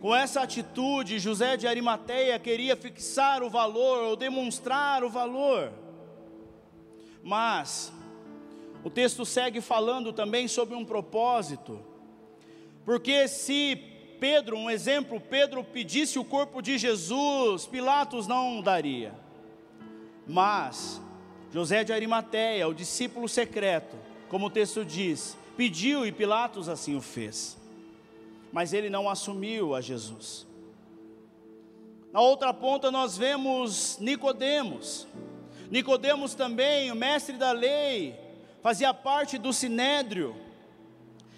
Com 0.05 0.15
essa 0.15 0.41
atitude, 0.41 1.17
José 1.17 1.57
de 1.57 1.65
Arimateia 1.65 2.37
queria 2.37 2.75
fixar 2.75 3.41
o 3.41 3.49
valor 3.49 4.03
ou 4.03 4.15
demonstrar 4.15 5.03
o 5.03 5.09
valor. 5.09 5.73
Mas 7.23 7.91
o 8.83 8.89
texto 8.91 9.25
segue 9.25 9.61
falando 9.61 10.13
também 10.13 10.47
sobre 10.47 10.75
um 10.75 10.85
propósito. 10.85 11.83
Porque 12.85 13.27
se 13.27 13.81
Pedro, 14.19 14.55
um 14.55 14.69
exemplo, 14.69 15.19
Pedro 15.19 15.63
pedisse 15.63 16.19
o 16.19 16.23
corpo 16.23 16.61
de 16.61 16.77
Jesus, 16.77 17.65
Pilatos 17.65 18.27
não 18.27 18.61
daria. 18.61 19.11
Mas 20.27 21.01
José 21.51 21.83
de 21.83 21.91
Arimateia, 21.91 22.67
o 22.67 22.75
discípulo 22.75 23.27
secreto, 23.27 23.97
como 24.29 24.45
o 24.45 24.51
texto 24.51 24.85
diz, 24.85 25.35
pediu 25.57 26.05
e 26.05 26.11
Pilatos 26.11 26.69
assim 26.69 26.95
o 26.95 27.01
fez. 27.01 27.64
Mas 28.55 28.71
ele 28.71 28.89
não 28.89 29.09
assumiu 29.09 29.75
a 29.75 29.81
Jesus. 29.81 30.47
Na 32.13 32.21
outra 32.21 32.53
ponta 32.53 32.89
nós 32.89 33.17
vemos 33.17 33.97
Nicodemos. 33.99 35.05
Nicodemos 35.69 36.35
também, 36.35 36.89
o 36.89 36.95
mestre 36.95 37.35
da 37.35 37.51
lei, 37.51 38.17
fazia 38.63 38.93
parte 38.93 39.37
do 39.37 39.51
sinédrio. 39.51 40.33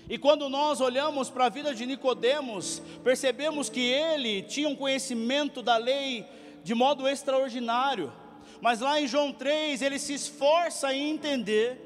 E 0.07 0.19
quando 0.19 0.47
nós 0.47 0.79
olhamos 0.79 1.27
para 1.27 1.47
a 1.47 1.50
vida 1.50 1.74
de 1.74 1.88
Nicodemos, 1.88 2.83
percebemos 3.03 3.67
que 3.67 3.81
ele 3.81 4.43
tinha 4.43 4.69
um 4.69 4.75
conhecimento 4.75 5.63
da 5.63 5.75
lei 5.75 6.24
de 6.63 6.75
modo 6.75 7.07
extraordinário. 7.07 8.13
Mas 8.62 8.79
lá 8.79 9.01
em 9.01 9.07
João 9.07 9.33
3, 9.33 9.81
ele 9.81 9.97
se 9.97 10.13
esforça 10.13 10.93
em 10.93 11.09
entender 11.09 11.81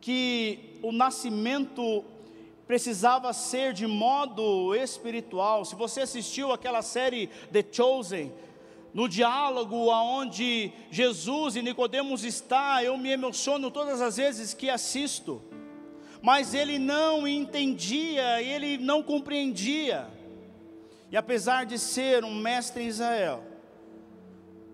que 0.00 0.78
o 0.80 0.92
nascimento 0.92 2.04
precisava 2.66 3.32
ser 3.32 3.72
de 3.72 3.86
modo 3.86 4.74
espiritual. 4.74 5.64
Se 5.64 5.74
você 5.74 6.00
assistiu 6.00 6.52
aquela 6.52 6.82
série 6.82 7.28
The 7.52 7.64
Chosen, 7.70 8.32
no 8.92 9.08
diálogo 9.08 9.90
aonde 9.90 10.72
Jesus 10.90 11.54
e 11.54 11.62
Nicodemos 11.62 12.24
está, 12.24 12.82
eu 12.82 12.96
me 12.96 13.10
emociono 13.10 13.70
todas 13.70 14.00
as 14.00 14.16
vezes 14.16 14.54
que 14.54 14.70
assisto. 14.70 15.42
Mas 16.22 16.54
ele 16.54 16.78
não 16.78 17.28
entendia, 17.28 18.42
ele 18.42 18.78
não 18.78 19.02
compreendia. 19.02 20.08
E 21.10 21.16
apesar 21.16 21.66
de 21.66 21.78
ser 21.78 22.24
um 22.24 22.34
mestre 22.34 22.82
em 22.82 22.88
Israel, 22.88 23.44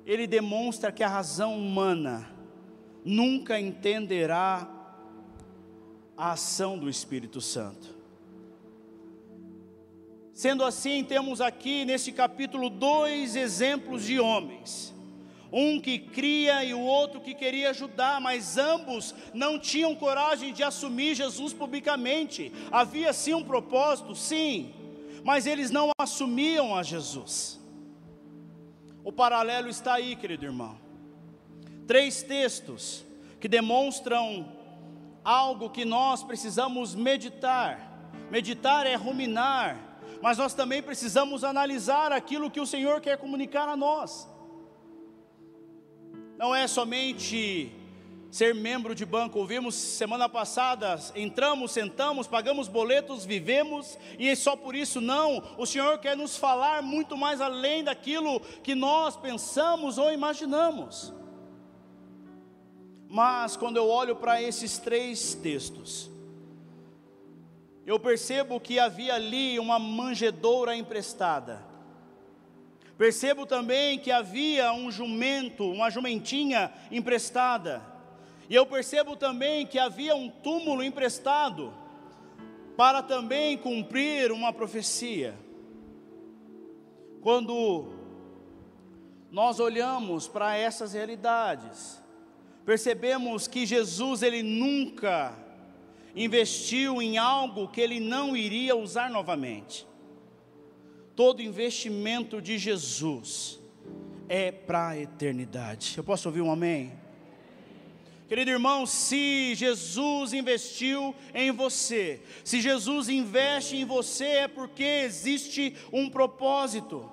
ele 0.06 0.26
demonstra 0.26 0.90
que 0.90 1.02
a 1.02 1.08
razão 1.08 1.56
humana 1.56 2.30
nunca 3.04 3.60
entenderá 3.60 4.81
a 6.22 6.32
ação 6.34 6.78
do 6.78 6.88
Espírito 6.88 7.40
Santo. 7.40 7.96
Sendo 10.32 10.64
assim, 10.64 11.02
temos 11.02 11.40
aqui 11.40 11.84
neste 11.84 12.12
capítulo 12.12 12.70
dois 12.70 13.34
exemplos 13.34 14.04
de 14.04 14.20
homens. 14.20 14.94
Um 15.52 15.80
que 15.80 15.98
cria 15.98 16.62
e 16.62 16.72
o 16.74 16.80
outro 16.80 17.20
que 17.20 17.34
queria 17.34 17.70
ajudar, 17.70 18.20
mas 18.20 18.56
ambos 18.56 19.12
não 19.34 19.58
tinham 19.58 19.96
coragem 19.96 20.52
de 20.52 20.62
assumir 20.62 21.16
Jesus 21.16 21.52
publicamente. 21.52 22.52
Havia 22.70 23.12
sim 23.12 23.34
um 23.34 23.42
propósito, 23.42 24.14
sim, 24.14 24.72
mas 25.24 25.44
eles 25.44 25.72
não 25.72 25.90
assumiam 25.98 26.76
a 26.76 26.84
Jesus. 26.84 27.58
O 29.02 29.10
paralelo 29.10 29.68
está 29.68 29.94
aí, 29.94 30.14
querido 30.14 30.44
irmão. 30.44 30.78
Três 31.84 32.22
textos 32.22 33.04
que 33.40 33.48
demonstram 33.48 34.61
algo 35.24 35.70
que 35.70 35.84
nós 35.84 36.22
precisamos 36.22 36.94
meditar. 36.94 37.90
Meditar 38.30 38.86
é 38.86 38.94
ruminar, 38.94 39.78
mas 40.22 40.38
nós 40.38 40.54
também 40.54 40.82
precisamos 40.82 41.44
analisar 41.44 42.12
aquilo 42.12 42.50
que 42.50 42.60
o 42.60 42.66
Senhor 42.66 43.00
quer 43.00 43.18
comunicar 43.18 43.68
a 43.68 43.76
nós. 43.76 44.28
Não 46.38 46.54
é 46.54 46.66
somente 46.66 47.70
ser 48.32 48.54
membro 48.54 48.94
de 48.94 49.04
banco. 49.04 49.38
Ouvimos 49.38 49.74
semana 49.74 50.26
passada, 50.26 50.98
entramos, 51.14 51.70
sentamos, 51.70 52.26
pagamos 52.26 52.66
boletos, 52.66 53.26
vivemos, 53.26 53.98
e 54.18 54.34
só 54.34 54.56
por 54.56 54.74
isso 54.74 55.02
não. 55.02 55.42
O 55.58 55.66
Senhor 55.66 55.98
quer 55.98 56.16
nos 56.16 56.36
falar 56.38 56.82
muito 56.82 57.16
mais 57.16 57.42
além 57.42 57.84
daquilo 57.84 58.40
que 58.62 58.74
nós 58.74 59.14
pensamos 59.14 59.98
ou 59.98 60.10
imaginamos. 60.10 61.12
Mas 63.12 63.58
quando 63.58 63.76
eu 63.76 63.90
olho 63.90 64.16
para 64.16 64.40
esses 64.40 64.78
três 64.78 65.34
textos, 65.34 66.10
eu 67.84 68.00
percebo 68.00 68.58
que 68.58 68.78
havia 68.78 69.14
ali 69.14 69.58
uma 69.58 69.78
manjedoura 69.78 70.74
emprestada. 70.74 71.62
Percebo 72.96 73.44
também 73.44 73.98
que 73.98 74.10
havia 74.10 74.72
um 74.72 74.90
jumento, 74.90 75.70
uma 75.70 75.90
jumentinha 75.90 76.72
emprestada. 76.90 77.82
E 78.48 78.54
eu 78.54 78.64
percebo 78.64 79.14
também 79.14 79.66
que 79.66 79.78
havia 79.78 80.16
um 80.16 80.30
túmulo 80.30 80.82
emprestado 80.82 81.70
para 82.78 83.02
também 83.02 83.58
cumprir 83.58 84.32
uma 84.32 84.54
profecia. 84.54 85.34
Quando 87.20 87.92
nós 89.30 89.60
olhamos 89.60 90.26
para 90.26 90.56
essas 90.56 90.94
realidades, 90.94 92.01
percebemos 92.64 93.46
que 93.46 93.66
Jesus 93.66 94.22
ele 94.22 94.42
nunca 94.42 95.36
investiu 96.14 97.00
em 97.00 97.18
algo 97.18 97.68
que 97.68 97.80
ele 97.80 97.98
não 97.98 98.36
iria 98.36 98.76
usar 98.76 99.10
novamente. 99.10 99.86
Todo 101.16 101.42
investimento 101.42 102.40
de 102.40 102.58
Jesus 102.58 103.60
é 104.28 104.50
para 104.50 104.88
a 104.88 104.98
eternidade. 104.98 105.94
Eu 105.96 106.04
posso 106.04 106.28
ouvir 106.28 106.40
um 106.40 106.50
amém? 106.50 106.92
Querido 108.28 108.50
irmão, 108.50 108.86
se 108.86 109.54
Jesus 109.54 110.32
investiu 110.32 111.14
em 111.34 111.50
você, 111.50 112.22
se 112.42 112.62
Jesus 112.62 113.10
investe 113.10 113.76
em 113.76 113.84
você, 113.84 114.24
é 114.24 114.48
porque 114.48 114.82
existe 114.82 115.76
um 115.92 116.08
propósito. 116.08 117.10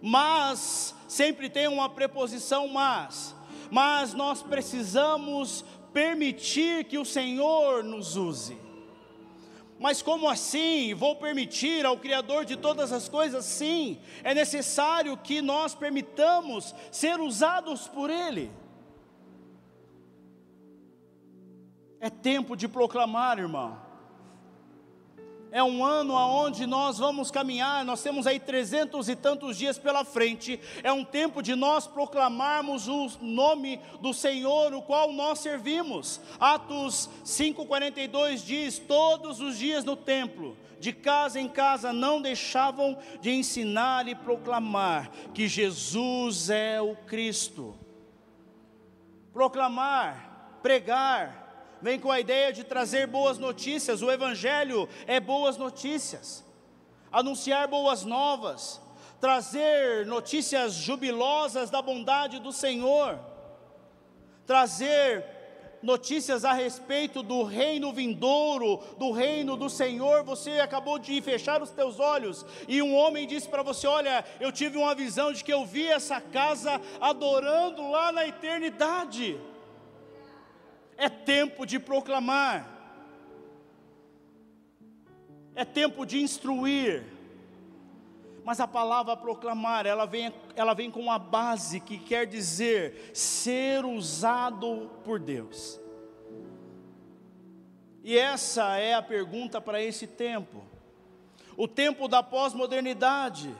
Mas, 0.00 0.94
sempre 1.08 1.48
tem 1.48 1.66
uma 1.66 1.88
preposição 1.88 2.68
mas 2.68 3.34
mas 3.72 4.12
nós 4.12 4.42
precisamos 4.42 5.64
permitir 5.94 6.84
que 6.84 6.98
o 6.98 7.06
Senhor 7.06 7.82
nos 7.82 8.16
use. 8.16 8.54
Mas 9.80 10.02
como 10.02 10.28
assim? 10.28 10.92
Vou 10.92 11.16
permitir 11.16 11.86
ao 11.86 11.96
Criador 11.96 12.44
de 12.44 12.54
todas 12.54 12.92
as 12.92 13.08
coisas? 13.08 13.46
Sim, 13.46 13.98
é 14.22 14.34
necessário 14.34 15.16
que 15.16 15.40
nós 15.40 15.74
permitamos 15.74 16.74
ser 16.90 17.18
usados 17.18 17.88
por 17.88 18.10
Ele. 18.10 18.52
É 21.98 22.10
tempo 22.10 22.54
de 22.54 22.68
proclamar, 22.68 23.38
irmão 23.38 23.91
é 25.52 25.62
um 25.62 25.84
ano 25.84 26.16
aonde 26.16 26.66
nós 26.66 26.98
vamos 26.98 27.30
caminhar, 27.30 27.84
nós 27.84 28.02
temos 28.02 28.26
aí 28.26 28.40
trezentos 28.40 29.06
e 29.10 29.14
tantos 29.14 29.58
dias 29.58 29.78
pela 29.78 30.02
frente, 30.02 30.58
é 30.82 30.90
um 30.90 31.04
tempo 31.04 31.42
de 31.42 31.54
nós 31.54 31.86
proclamarmos 31.86 32.88
o 32.88 33.10
nome 33.20 33.78
do 34.00 34.14
Senhor, 34.14 34.72
o 34.72 34.80
qual 34.80 35.12
nós 35.12 35.40
servimos. 35.40 36.22
Atos 36.40 37.10
5,42 37.22 38.44
diz: 38.44 38.78
todos 38.78 39.40
os 39.40 39.58
dias 39.58 39.84
no 39.84 39.94
templo, 39.94 40.56
de 40.80 40.90
casa 40.90 41.38
em 41.38 41.48
casa, 41.48 41.92
não 41.92 42.20
deixavam 42.20 42.96
de 43.20 43.30
ensinar 43.30 44.08
e 44.08 44.14
proclamar 44.14 45.10
que 45.34 45.46
Jesus 45.46 46.48
é 46.48 46.80
o 46.80 46.96
Cristo. 46.96 47.76
Proclamar, 49.34 50.58
pregar, 50.62 51.41
vem 51.82 51.98
com 51.98 52.10
a 52.10 52.20
ideia 52.20 52.52
de 52.52 52.62
trazer 52.62 53.08
boas 53.08 53.38
notícias. 53.38 54.00
O 54.00 54.10
Evangelho 54.10 54.88
é 55.06 55.18
boas 55.18 55.56
notícias, 55.56 56.44
anunciar 57.10 57.66
boas 57.66 58.04
novas, 58.04 58.80
trazer 59.20 60.06
notícias 60.06 60.74
jubilosas 60.74 61.68
da 61.68 61.82
bondade 61.82 62.38
do 62.38 62.52
Senhor, 62.52 63.18
trazer 64.46 65.24
notícias 65.82 66.44
a 66.44 66.52
respeito 66.52 67.20
do 67.20 67.42
reino 67.42 67.92
vindouro, 67.92 68.80
do 68.96 69.10
reino 69.10 69.56
do 69.56 69.68
Senhor. 69.68 70.22
Você 70.22 70.60
acabou 70.60 71.00
de 71.00 71.20
fechar 71.20 71.60
os 71.60 71.70
teus 71.70 71.98
olhos 71.98 72.46
e 72.68 72.80
um 72.80 72.94
homem 72.94 73.26
disse 73.26 73.48
para 73.48 73.64
você: 73.64 73.88
Olha, 73.88 74.24
eu 74.38 74.52
tive 74.52 74.78
uma 74.78 74.94
visão 74.94 75.32
de 75.32 75.42
que 75.42 75.52
eu 75.52 75.66
vi 75.66 75.88
essa 75.88 76.20
casa 76.20 76.80
adorando 77.00 77.90
lá 77.90 78.12
na 78.12 78.24
eternidade 78.24 79.40
é 81.02 81.08
tempo 81.08 81.66
de 81.66 81.80
proclamar, 81.80 82.64
é 85.52 85.64
tempo 85.64 86.06
de 86.06 86.22
instruir. 86.22 87.04
Mas 88.44 88.60
a 88.60 88.68
palavra 88.68 89.16
proclamar, 89.16 89.84
ela 89.84 90.06
vem, 90.06 90.32
ela 90.54 90.74
vem 90.74 90.92
com 90.92 91.00
uma 91.00 91.18
base 91.18 91.80
que 91.80 91.98
quer 91.98 92.24
dizer 92.24 93.10
ser 93.12 93.84
usado 93.84 94.90
por 95.02 95.18
Deus. 95.18 95.80
E 98.04 98.16
essa 98.16 98.76
é 98.76 98.94
a 98.94 99.02
pergunta 99.02 99.60
para 99.60 99.82
esse 99.82 100.06
tempo. 100.06 100.62
O 101.56 101.66
tempo 101.66 102.06
da 102.06 102.22
pós-modernidade 102.22 103.52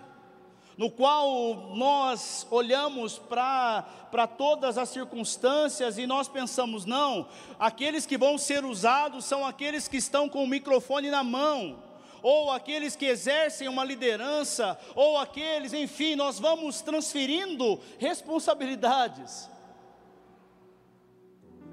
no 0.76 0.90
qual 0.90 1.74
nós 1.74 2.46
olhamos 2.50 3.18
para 3.18 4.26
todas 4.36 4.78
as 4.78 4.88
circunstâncias 4.88 5.98
e 5.98 6.06
nós 6.06 6.28
pensamos, 6.28 6.84
não, 6.84 7.28
aqueles 7.58 8.06
que 8.06 8.16
vão 8.16 8.38
ser 8.38 8.64
usados 8.64 9.24
são 9.24 9.46
aqueles 9.46 9.86
que 9.88 9.96
estão 9.96 10.28
com 10.28 10.42
o 10.44 10.48
microfone 10.48 11.10
na 11.10 11.22
mão, 11.22 11.82
ou 12.22 12.50
aqueles 12.50 12.94
que 12.94 13.06
exercem 13.06 13.68
uma 13.68 13.84
liderança, 13.84 14.78
ou 14.94 15.18
aqueles, 15.18 15.72
enfim, 15.72 16.14
nós 16.14 16.38
vamos 16.38 16.80
transferindo 16.80 17.80
responsabilidades. 17.98 19.50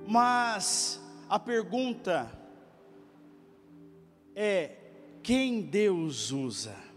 Mas 0.07 0.99
a 1.29 1.37
pergunta 1.37 2.31
é: 4.35 4.71
quem 5.21 5.61
Deus 5.61 6.31
usa? 6.31 6.88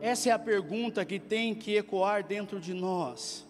Essa 0.00 0.28
é 0.28 0.32
a 0.32 0.38
pergunta 0.38 1.04
que 1.04 1.18
tem 1.18 1.54
que 1.54 1.74
ecoar 1.74 2.22
dentro 2.24 2.60
de 2.60 2.74
nós. 2.74 3.46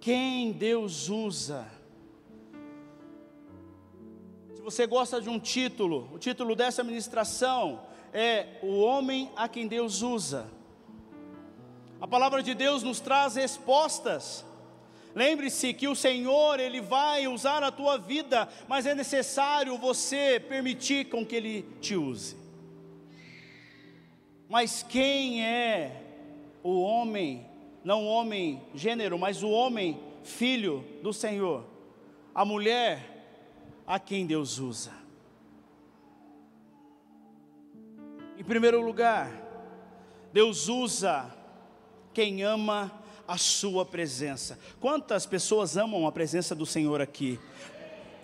Quem 0.00 0.52
Deus 0.52 1.08
usa? 1.08 1.66
Se 4.54 4.60
você 4.60 4.86
gosta 4.86 5.20
de 5.20 5.28
um 5.28 5.38
título, 5.38 6.10
o 6.12 6.18
título 6.18 6.56
dessa 6.56 6.82
ministração 6.82 7.80
é 8.12 8.58
O 8.62 8.80
Homem 8.80 9.30
a 9.36 9.48
quem 9.48 9.68
Deus 9.68 10.02
usa. 10.02 10.50
A 12.00 12.06
palavra 12.06 12.42
de 12.42 12.54
Deus 12.54 12.82
nos 12.82 13.00
traz 13.00 13.36
respostas. 13.36 14.44
Lembre-se 15.14 15.74
que 15.74 15.88
o 15.88 15.96
Senhor, 15.96 16.60
Ele 16.60 16.80
vai 16.80 17.26
usar 17.26 17.62
a 17.62 17.72
tua 17.72 17.98
vida, 17.98 18.48
mas 18.68 18.86
é 18.86 18.94
necessário 18.94 19.76
você 19.78 20.40
permitir 20.40 21.08
com 21.08 21.24
que 21.24 21.36
Ele 21.36 21.62
te 21.80 21.96
use. 21.96 22.47
Mas 24.48 24.82
quem 24.82 25.44
é 25.44 26.02
o 26.62 26.80
homem, 26.80 27.46
não 27.84 28.04
o 28.04 28.08
homem 28.08 28.62
gênero, 28.74 29.18
mas 29.18 29.42
o 29.42 29.50
homem 29.50 30.00
filho 30.24 30.84
do 31.02 31.12
Senhor? 31.12 31.64
A 32.34 32.44
mulher 32.44 33.18
a 33.86 33.98
quem 33.98 34.26
Deus 34.26 34.58
usa. 34.58 34.92
Em 38.38 38.44
primeiro 38.44 38.80
lugar, 38.80 39.30
Deus 40.32 40.68
usa 40.68 41.34
quem 42.14 42.42
ama 42.42 42.92
a 43.26 43.36
sua 43.36 43.84
presença. 43.84 44.58
Quantas 44.80 45.26
pessoas 45.26 45.76
amam 45.76 46.06
a 46.06 46.12
presença 46.12 46.54
do 46.54 46.64
Senhor 46.64 47.00
aqui? 47.00 47.38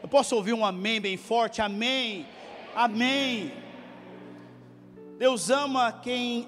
Eu 0.02 0.08
posso 0.08 0.36
ouvir 0.36 0.52
um 0.54 0.64
amém 0.64 1.00
bem 1.00 1.16
forte? 1.16 1.60
Amém. 1.60 2.26
Amém. 2.74 3.63
Deus 5.24 5.48
ama 5.48 5.90
quem 5.90 6.46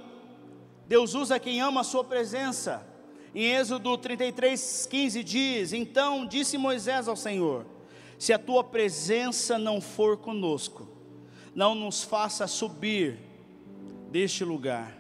Deus 0.86 1.14
usa 1.14 1.40
quem 1.40 1.62
ama 1.62 1.80
a 1.80 1.82
sua 1.82 2.04
presença. 2.04 2.86
Em 3.34 3.54
Êxodo 3.54 3.96
33, 3.96 4.86
15 4.90 5.24
diz: 5.24 5.72
Então 5.72 6.26
disse 6.26 6.58
Moisés 6.58 7.08
ao 7.08 7.16
Senhor: 7.16 7.64
Se 8.18 8.34
a 8.34 8.38
tua 8.38 8.62
presença 8.62 9.58
não 9.58 9.80
for 9.80 10.18
conosco, 10.18 10.86
não 11.54 11.74
nos 11.74 12.02
faça 12.02 12.46
subir 12.46 13.18
deste 14.10 14.44
lugar. 14.44 14.94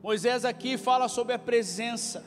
Moisés 0.00 0.44
aqui 0.44 0.78
fala 0.78 1.08
sobre 1.08 1.32
a 1.32 1.38
presença. 1.40 2.24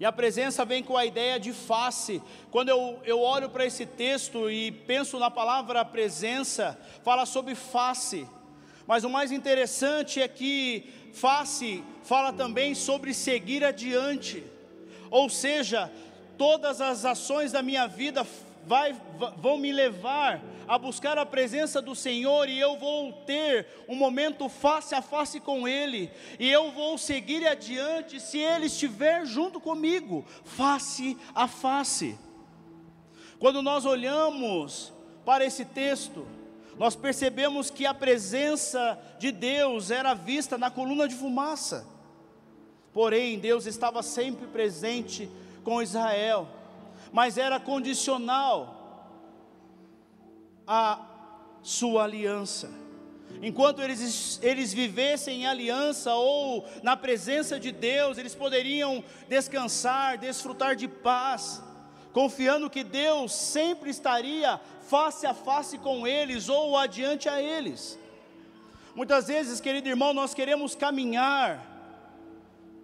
E 0.00 0.04
a 0.06 0.10
presença 0.10 0.64
vem 0.64 0.82
com 0.82 0.96
a 0.96 1.04
ideia 1.04 1.38
de 1.38 1.52
face. 1.52 2.22
Quando 2.50 2.70
eu, 2.70 2.98
eu 3.04 3.20
olho 3.20 3.50
para 3.50 3.66
esse 3.66 3.84
texto 3.84 4.50
e 4.50 4.72
penso 4.72 5.18
na 5.18 5.30
palavra 5.30 5.84
presença, 5.84 6.80
fala 7.04 7.26
sobre 7.26 7.54
face. 7.54 8.26
Mas 8.86 9.04
o 9.04 9.10
mais 9.10 9.32
interessante 9.32 10.20
é 10.20 10.28
que 10.28 10.92
face 11.12 11.84
fala 12.02 12.32
também 12.32 12.74
sobre 12.74 13.14
seguir 13.14 13.64
adiante. 13.64 14.44
Ou 15.10 15.28
seja, 15.28 15.90
todas 16.36 16.80
as 16.80 17.04
ações 17.04 17.52
da 17.52 17.62
minha 17.62 17.86
vida 17.86 18.26
vai, 18.66 18.94
vão 19.36 19.58
me 19.58 19.72
levar 19.72 20.42
a 20.66 20.78
buscar 20.78 21.18
a 21.18 21.26
presença 21.26 21.82
do 21.82 21.94
Senhor 21.94 22.48
e 22.48 22.58
eu 22.58 22.76
vou 22.76 23.12
ter 23.12 23.66
um 23.88 23.94
momento 23.94 24.48
face 24.48 24.94
a 24.94 25.02
face 25.02 25.40
com 25.40 25.66
Ele, 25.66 26.10
e 26.38 26.50
eu 26.50 26.70
vou 26.70 26.96
seguir 26.96 27.46
adiante 27.46 28.20
se 28.20 28.38
Ele 28.38 28.66
estiver 28.66 29.26
junto 29.26 29.60
comigo, 29.60 30.24
face 30.44 31.16
a 31.34 31.46
face. 31.46 32.18
Quando 33.38 33.60
nós 33.60 33.84
olhamos 33.84 34.92
para 35.24 35.44
esse 35.44 35.64
texto, 35.64 36.26
nós 36.78 36.96
percebemos 36.96 37.70
que 37.70 37.86
a 37.86 37.94
presença 37.94 38.98
de 39.18 39.30
Deus 39.30 39.90
era 39.90 40.14
vista 40.14 40.56
na 40.56 40.70
coluna 40.70 41.06
de 41.06 41.14
fumaça, 41.14 41.86
porém, 42.92 43.38
Deus 43.38 43.66
estava 43.66 44.02
sempre 44.02 44.46
presente 44.46 45.30
com 45.62 45.82
Israel, 45.82 46.48
mas 47.12 47.38
era 47.38 47.60
condicional 47.60 48.78
a 50.66 51.00
sua 51.62 52.04
aliança. 52.04 52.70
Enquanto 53.40 53.80
eles, 53.80 54.38
eles 54.42 54.72
vivessem 54.72 55.42
em 55.42 55.46
aliança 55.46 56.14
ou 56.14 56.66
na 56.82 56.96
presença 56.96 57.58
de 57.58 57.72
Deus, 57.72 58.18
eles 58.18 58.34
poderiam 58.34 59.02
descansar, 59.28 60.18
desfrutar 60.18 60.76
de 60.76 60.86
paz, 60.86 61.62
confiando 62.12 62.70
que 62.70 62.84
Deus 62.84 63.32
sempre 63.32 63.90
estaria 63.90 64.60
face 64.88 65.26
a 65.26 65.32
face 65.32 65.78
com 65.78 66.06
eles 66.06 66.48
ou 66.48 66.76
adiante 66.76 67.28
a 67.28 67.40
eles. 67.40 67.98
Muitas 68.94 69.26
vezes, 69.26 69.60
querido 69.60 69.88
irmão, 69.88 70.12
nós 70.12 70.34
queremos 70.34 70.74
caminhar 70.74 71.68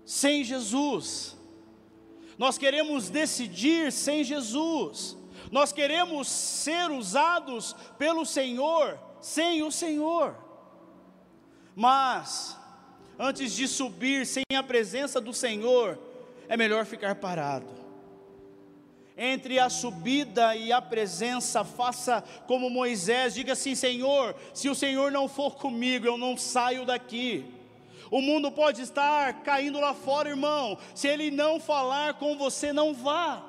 sem 0.05 0.43
Jesus, 0.43 1.37
nós 2.38 2.57
queremos 2.57 3.11
decidir 3.11 3.93
sem 3.93 4.25
Jesus, 4.25 5.17
nós 5.53 5.71
queremos 5.71 6.29
ser 6.29 6.91
usados 6.91 7.77
pelo 7.99 8.25
Senhor 8.25 8.99
sem 9.21 9.62
o 9.62 9.71
Senhor. 9.71 10.35
Mas, 11.77 12.57
antes 13.19 13.53
de 13.53 13.69
subir 13.69 14.27
sem 14.27 14.45
a 14.57 14.62
presença 14.62 15.21
do 15.21 15.33
Senhor, 15.33 15.99
é 16.49 16.57
melhor 16.57 16.87
ficar 16.87 17.14
parado. 17.17 17.88
Entre 19.20 19.59
a 19.59 19.68
subida 19.68 20.54
e 20.54 20.72
a 20.72 20.81
presença, 20.81 21.64
faça 21.64 22.22
como 22.46 22.70
Moisés, 22.70 23.35
diga 23.35 23.54
assim: 23.54 23.74
Senhor, 23.74 24.37
se 24.54 24.68
o 24.68 24.76
Senhor 24.76 25.11
não 25.11 25.28
for 25.28 25.57
comigo, 25.57 26.07
eu 26.07 26.16
não 26.16 26.37
saio 26.37 26.87
daqui. 26.87 27.44
O 28.12 28.22
mundo 28.22 28.52
pode 28.52 28.81
estar 28.81 29.42
caindo 29.42 29.81
lá 29.81 29.92
fora, 29.92 30.28
irmão. 30.28 30.78
Se 30.94 31.09
ele 31.09 31.33
não 31.33 31.59
falar 31.59 32.14
com 32.14 32.38
você, 32.38 32.72
não 32.72 32.94
vá. 32.94 33.44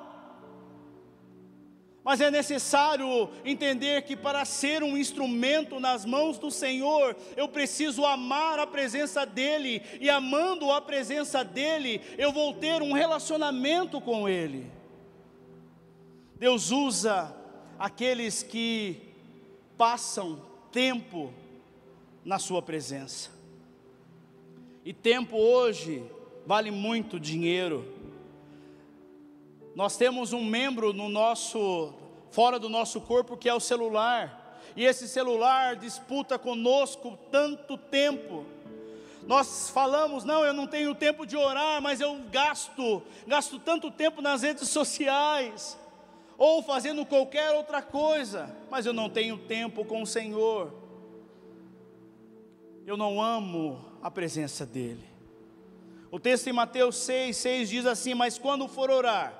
Mas 2.02 2.20
é 2.20 2.32
necessário 2.32 3.30
entender 3.44 4.02
que 4.02 4.16
para 4.16 4.44
ser 4.44 4.82
um 4.82 4.96
instrumento 4.96 5.78
nas 5.78 6.04
mãos 6.04 6.36
do 6.36 6.50
Senhor, 6.50 7.14
eu 7.36 7.46
preciso 7.46 8.04
amar 8.04 8.58
a 8.58 8.66
presença 8.66 9.24
dEle, 9.24 9.82
e 10.00 10.10
amando 10.10 10.72
a 10.72 10.80
presença 10.80 11.44
dEle, 11.44 12.00
eu 12.18 12.32
vou 12.32 12.54
ter 12.54 12.82
um 12.82 12.92
relacionamento 12.92 14.00
com 14.00 14.28
Ele. 14.28 14.79
Deus 16.40 16.70
usa 16.70 17.36
aqueles 17.78 18.42
que 18.42 18.96
passam 19.76 20.40
tempo 20.72 21.34
na 22.24 22.38
Sua 22.38 22.62
presença, 22.62 23.28
e 24.82 24.94
tempo 24.94 25.36
hoje 25.36 26.02
vale 26.46 26.70
muito 26.70 27.20
dinheiro. 27.20 27.86
Nós 29.74 29.98
temos 29.98 30.32
um 30.32 30.42
membro 30.42 30.94
no 30.94 31.10
nosso 31.10 31.92
fora 32.30 32.58
do 32.58 32.70
nosso 32.70 33.02
corpo 33.02 33.36
que 33.36 33.46
é 33.46 33.52
o 33.52 33.60
celular. 33.60 34.62
E 34.74 34.82
esse 34.86 35.06
celular 35.06 35.76
disputa 35.76 36.38
conosco 36.38 37.18
tanto 37.30 37.76
tempo. 37.76 38.46
Nós 39.26 39.68
falamos, 39.68 40.24
não, 40.24 40.42
eu 40.42 40.54
não 40.54 40.66
tenho 40.66 40.94
tempo 40.94 41.26
de 41.26 41.36
orar, 41.36 41.82
mas 41.82 42.00
eu 42.00 42.18
gasto, 42.32 43.02
gasto 43.26 43.58
tanto 43.58 43.90
tempo 43.90 44.22
nas 44.22 44.40
redes 44.40 44.70
sociais, 44.70 45.78
ou 46.40 46.62
fazendo 46.62 47.04
qualquer 47.04 47.50
outra 47.50 47.82
coisa, 47.82 48.50
mas 48.70 48.86
eu 48.86 48.94
não 48.94 49.10
tenho 49.10 49.36
tempo 49.36 49.84
com 49.84 50.00
o 50.00 50.06
Senhor. 50.06 50.72
Eu 52.86 52.96
não 52.96 53.20
amo 53.20 53.84
a 54.02 54.10
presença 54.10 54.64
dEle. 54.64 55.04
O 56.10 56.18
texto 56.18 56.46
em 56.46 56.52
Mateus 56.54 56.96
6, 56.96 57.36
6 57.36 57.68
diz 57.68 57.84
assim: 57.84 58.14
Mas 58.14 58.38
quando 58.38 58.66
for 58.66 58.90
orar, 58.90 59.34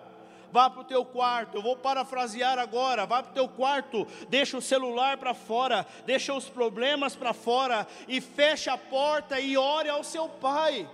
vá 0.52 0.68
para 0.68 0.82
o 0.82 0.84
teu 0.84 1.02
quarto. 1.02 1.56
Eu 1.56 1.62
vou 1.62 1.74
parafrasear 1.74 2.58
agora: 2.58 3.06
vá 3.06 3.22
para 3.22 3.30
o 3.30 3.34
teu 3.34 3.48
quarto, 3.48 4.06
deixa 4.28 4.58
o 4.58 4.62
celular 4.62 5.16
para 5.16 5.32
fora, 5.32 5.86
deixa 6.04 6.34
os 6.34 6.50
problemas 6.50 7.16
para 7.16 7.32
fora 7.32 7.88
e 8.06 8.20
fecha 8.20 8.74
a 8.74 8.78
porta 8.78 9.40
e 9.40 9.56
ore 9.56 9.88
ao 9.88 10.04
seu 10.04 10.28
pai. 10.28 10.86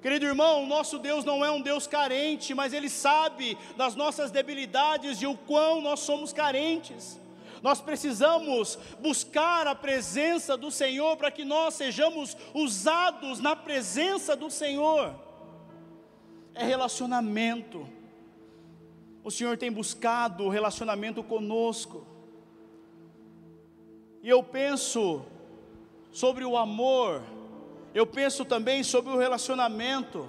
Querido 0.00 0.24
irmão, 0.24 0.64
o 0.64 0.66
nosso 0.66 0.98
Deus 0.98 1.24
não 1.24 1.44
é 1.44 1.50
um 1.50 1.60
Deus 1.60 1.86
carente, 1.86 2.54
mas 2.54 2.72
Ele 2.72 2.88
sabe 2.88 3.56
das 3.76 3.94
nossas 3.94 4.30
debilidades 4.30 5.20
e 5.20 5.26
o 5.26 5.36
quão 5.36 5.80
nós 5.80 6.00
somos 6.00 6.32
carentes. 6.32 7.18
Nós 7.62 7.80
precisamos 7.80 8.78
buscar 9.00 9.66
a 9.66 9.74
presença 9.74 10.56
do 10.56 10.70
Senhor 10.70 11.16
para 11.16 11.30
que 11.30 11.44
nós 11.44 11.74
sejamos 11.74 12.36
usados 12.54 13.40
na 13.40 13.54
presença 13.54 14.34
do 14.34 14.50
Senhor. 14.50 15.14
É 16.54 16.64
relacionamento 16.64 17.86
o 19.22 19.30
Senhor 19.30 19.56
tem 19.58 19.70
buscado 19.70 20.48
relacionamento 20.48 21.22
conosco. 21.22 22.06
E 24.22 24.28
eu 24.28 24.42
penso 24.42 25.22
sobre 26.10 26.44
o 26.44 26.56
amor, 26.56 27.22
eu 27.94 28.06
penso 28.06 28.44
também 28.44 28.82
sobre 28.82 29.12
o 29.12 29.18
relacionamento. 29.18 30.28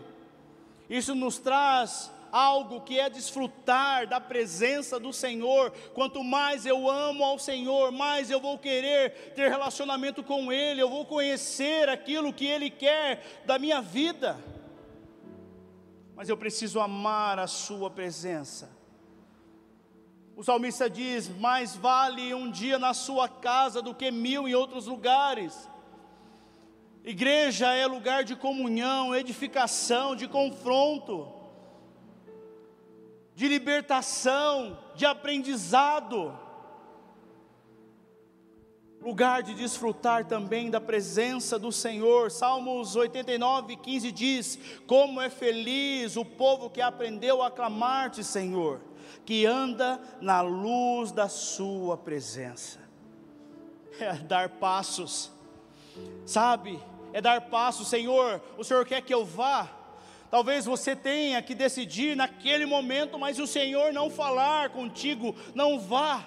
Isso 0.90 1.14
nos 1.14 1.38
traz 1.38 2.12
algo 2.32 2.82
que 2.82 3.00
é 3.00 3.10
desfrutar 3.10 4.08
da 4.08 4.20
presença 4.20 5.00
do 5.00 5.12
Senhor. 5.12 5.72
Quanto 5.94 6.24
mais 6.24 6.66
eu 6.66 6.90
amo 6.90 7.24
ao 7.24 7.38
Senhor, 7.38 7.92
mais 7.92 8.32
eu 8.32 8.40
vou 8.40 8.58
querer 8.58 9.34
ter 9.36 9.50
relacionamento 9.50 10.24
com 10.24 10.52
Ele, 10.52 10.82
eu 10.82 10.90
vou 10.90 11.06
conhecer 11.06 11.90
aquilo 11.90 12.34
que 12.34 12.46
Ele 12.46 12.70
quer 12.70 13.44
da 13.46 13.60
minha 13.60 13.82
vida. 13.82 14.40
Mas 16.16 16.30
eu 16.30 16.38
preciso 16.38 16.80
amar 16.80 17.38
a 17.38 17.48
Sua 17.48 17.90
presença. 17.90 18.82
O 20.36 20.44
salmista 20.44 20.90
diz: 20.90 21.28
Mais 21.28 21.76
vale 21.76 22.34
um 22.34 22.50
dia 22.50 22.80
na 22.80 22.94
sua 22.94 23.28
casa 23.28 23.82
do 23.82 23.94
que 23.94 24.10
mil 24.10 24.48
em 24.48 24.56
outros 24.56 24.88
lugares. 24.88 25.70
Igreja 27.04 27.74
é 27.74 27.86
lugar 27.88 28.24
de 28.24 28.36
comunhão, 28.36 29.16
edificação, 29.16 30.16
de 30.16 30.28
confronto, 30.28 31.28
de 33.36 33.48
libertação, 33.48 34.78
de 34.96 35.06
aprendizado. 35.06 36.38
Lugar 39.02 39.42
de 39.42 39.56
desfrutar 39.56 40.26
também 40.26 40.70
da 40.70 40.80
presença 40.80 41.58
do 41.58 41.72
Senhor. 41.72 42.30
Salmos 42.30 42.96
89, 42.96 43.78
15 43.78 44.12
diz: 44.12 44.60
Como 44.86 45.20
é 45.20 45.28
feliz 45.28 46.16
o 46.16 46.24
povo 46.24 46.70
que 46.70 46.82
aprendeu 46.82 47.42
a 47.42 47.50
clamar-te, 47.50 48.24
Senhor 48.24 48.80
que 49.26 49.46
anda 49.46 50.00
na 50.20 50.42
luz 50.42 51.12
da 51.12 51.30
Sua 51.30 51.98
presença. 51.98 52.80
É 54.00 54.14
dar 54.14 54.50
passos, 54.50 55.30
sabe? 56.26 56.82
É 57.14 57.22
dar 57.22 57.42
passos, 57.42 57.88
Senhor. 57.88 58.42
O 58.58 58.64
Senhor 58.64 58.86
quer 58.86 59.02
que 59.02 59.14
eu 59.14 59.26
vá. 59.26 59.70
Talvez 60.30 60.66
você 60.66 60.96
tenha 60.96 61.42
que 61.42 61.54
decidir 61.54 62.16
naquele 62.16 62.66
momento, 62.66 63.20
mas 63.20 63.38
o 63.38 63.46
Senhor 63.46 63.92
não 63.92 64.10
falar 64.10 64.70
contigo, 64.70 65.36
não 65.54 65.78
vá. 65.78 66.26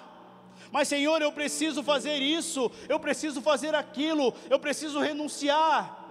Mas, 0.71 0.87
Senhor, 0.87 1.21
eu 1.21 1.31
preciso 1.31 1.81
fazer 1.81 2.17
isso, 2.17 2.71
eu 2.87 2.99
preciso 2.99 3.41
fazer 3.41 3.73
aquilo, 3.73 4.33
eu 4.49 4.59
preciso 4.59 4.99
renunciar. 4.99 6.05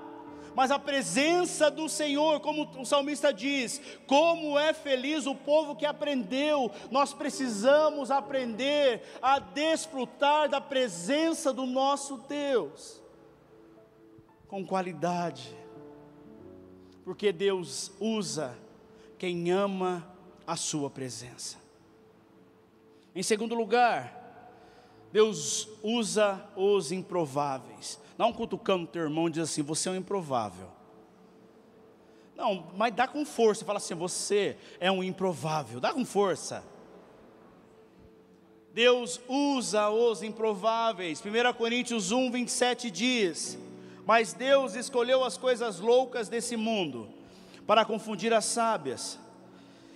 Mas 0.55 0.71
a 0.71 0.79
presença 0.79 1.71
do 1.71 1.89
Senhor, 1.89 2.41
como 2.41 2.69
o 2.79 2.85
salmista 2.85 3.33
diz, 3.33 3.81
como 4.07 4.59
é 4.59 4.73
feliz 4.73 5.27
o 5.27 5.35
povo 5.35 5.75
que 5.75 5.85
aprendeu, 5.85 6.71
nós 6.91 7.13
precisamos 7.13 8.11
aprender 8.11 9.03
a 9.21 9.39
desfrutar 9.39 10.49
da 10.49 10.61
presença 10.61 11.53
do 11.53 11.67
nosso 11.67 12.19
Deus, 12.29 13.03
com 14.49 14.65
qualidade, 14.65 15.57
porque 17.05 17.33
Deus 17.33 17.93
usa 18.01 18.57
quem 19.19 19.51
ama 19.51 20.07
a 20.47 20.57
Sua 20.57 20.91
presença. 20.91 21.59
Em 23.15 23.23
segundo 23.23 23.55
lugar, 23.55 24.25
Deus 25.13 25.69
usa 25.83 26.45
os 26.57 26.91
improváveis. 26.91 28.01
Dá 28.19 28.27
um 28.27 28.33
cutucão 28.33 28.79
no 28.79 28.87
teu 28.87 29.03
irmão 29.03 29.29
e 29.29 29.33
diz 29.33 29.45
assim: 29.45 29.63
Você 29.63 29.89
é 29.89 29.93
um 29.93 29.97
improvável. 29.97 30.69
Não, 32.37 32.67
mas 32.77 32.93
dá 32.93 33.07
com 33.07 33.25
força. 33.25 33.65
Fala 33.65 33.79
assim: 33.79 33.95
Você 33.95 34.57
é 34.81 34.91
um 34.91 35.05
improvável. 35.05 35.79
Dá 35.79 35.93
com 35.93 36.05
força. 36.05 36.65
Deus 38.73 39.21
usa 39.29 39.89
os 39.89 40.25
improváveis. 40.25 41.23
1 41.25 41.53
Coríntios 41.57 42.11
1, 42.11 42.33
27 42.33 42.91
diz: 42.91 43.57
Mas 44.07 44.33
Deus 44.33 44.75
escolheu 44.75 45.25
as 45.25 45.37
coisas 45.37 45.81
loucas 45.81 46.29
desse 46.29 46.57
mundo 46.57 47.09
para 47.67 47.85
confundir 47.85 48.33
as 48.33 48.45
sábias. 48.45 49.19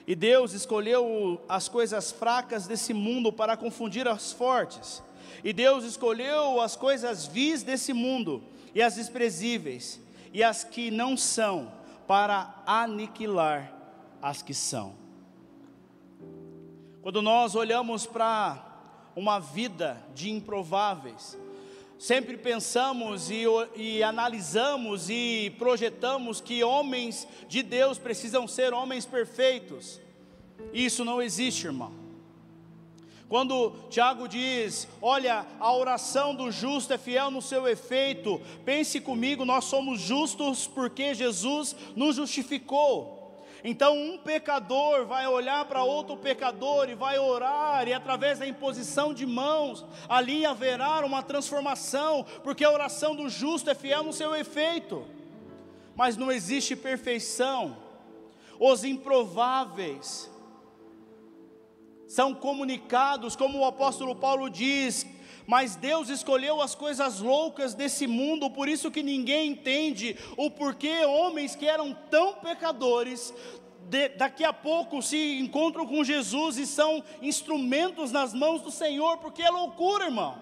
E 0.06 0.14
Deus 0.14 0.54
escolheu 0.54 1.40
as 1.48 1.68
coisas 1.68 2.10
fracas 2.10 2.66
desse 2.66 2.94
mundo 2.94 3.30
para 3.30 3.56
confundir 3.56 4.08
as 4.08 4.32
fortes. 4.32 5.02
E 5.44 5.52
Deus 5.52 5.84
escolheu 5.84 6.60
as 6.60 6.74
coisas 6.74 7.26
vis 7.26 7.62
desse 7.62 7.92
mundo, 7.92 8.42
e 8.74 8.82
as 8.82 8.94
desprezíveis, 8.94 10.00
e 10.32 10.42
as 10.42 10.64
que 10.64 10.90
não 10.90 11.16
são, 11.16 11.70
para 12.06 12.62
aniquilar 12.66 13.70
as 14.22 14.40
que 14.40 14.54
são. 14.54 14.94
Quando 17.02 17.20
nós 17.20 17.54
olhamos 17.54 18.06
para 18.06 18.64
uma 19.14 19.38
vida 19.38 20.02
de 20.14 20.30
improváveis, 20.30 21.38
sempre 21.98 22.36
pensamos 22.36 23.30
e, 23.30 23.44
e, 23.74 24.02
analisamos 24.02 25.10
e 25.10 25.52
projetamos 25.58 26.40
que 26.40 26.62
homens 26.62 27.26
de 27.48 27.62
Deus 27.62 27.98
precisam 27.98 28.46
ser 28.46 28.72
homens 28.72 29.04
perfeitos. 29.04 30.00
Isso 30.72 31.04
não 31.04 31.20
existe, 31.20 31.66
irmão. 31.66 31.92
Quando 33.28 33.72
Tiago 33.90 34.26
diz: 34.26 34.88
Olha, 35.02 35.44
a 35.60 35.72
oração 35.74 36.34
do 36.34 36.50
justo 36.50 36.92
é 36.94 36.98
fiel 36.98 37.30
no 37.30 37.42
seu 37.42 37.68
efeito, 37.68 38.40
pense 38.64 39.00
comigo, 39.00 39.44
nós 39.44 39.64
somos 39.64 40.00
justos 40.00 40.66
porque 40.66 41.14
Jesus 41.14 41.76
nos 41.94 42.16
justificou. 42.16 43.17
Então, 43.64 43.96
um 43.96 44.18
pecador 44.18 45.06
vai 45.06 45.26
olhar 45.26 45.64
para 45.64 45.82
outro 45.82 46.16
pecador 46.16 46.88
e 46.88 46.94
vai 46.94 47.18
orar, 47.18 47.88
e 47.88 47.92
através 47.92 48.38
da 48.38 48.46
imposição 48.46 49.12
de 49.12 49.26
mãos, 49.26 49.84
ali 50.08 50.46
haverá 50.46 51.04
uma 51.04 51.22
transformação, 51.22 52.24
porque 52.44 52.64
a 52.64 52.70
oração 52.70 53.16
do 53.16 53.28
justo 53.28 53.68
é 53.70 53.74
fiel 53.74 54.02
no 54.04 54.12
seu 54.12 54.34
efeito, 54.36 55.04
mas 55.96 56.16
não 56.16 56.30
existe 56.30 56.76
perfeição. 56.76 57.76
Os 58.60 58.84
improváveis, 58.84 60.30
são 62.08 62.34
comunicados, 62.34 63.36
como 63.36 63.58
o 63.58 63.66
apóstolo 63.66 64.16
Paulo 64.16 64.48
diz, 64.48 65.06
mas 65.48 65.74
Deus 65.74 66.10
escolheu 66.10 66.60
as 66.60 66.74
coisas 66.74 67.20
loucas 67.20 67.74
desse 67.74 68.06
mundo, 68.06 68.50
por 68.50 68.68
isso 68.68 68.90
que 68.90 69.02
ninguém 69.02 69.52
entende 69.52 70.14
o 70.36 70.50
porquê 70.50 71.06
homens 71.06 71.56
que 71.56 71.66
eram 71.66 71.96
tão 72.10 72.34
pecadores, 72.34 73.32
de, 73.88 74.10
daqui 74.10 74.44
a 74.44 74.52
pouco 74.52 75.00
se 75.00 75.38
encontram 75.38 75.86
com 75.86 76.04
Jesus 76.04 76.58
e 76.58 76.66
são 76.66 77.02
instrumentos 77.22 78.12
nas 78.12 78.34
mãos 78.34 78.60
do 78.60 78.70
Senhor, 78.70 79.16
porque 79.16 79.42
é 79.42 79.50
loucura, 79.50 80.04
irmão. 80.04 80.38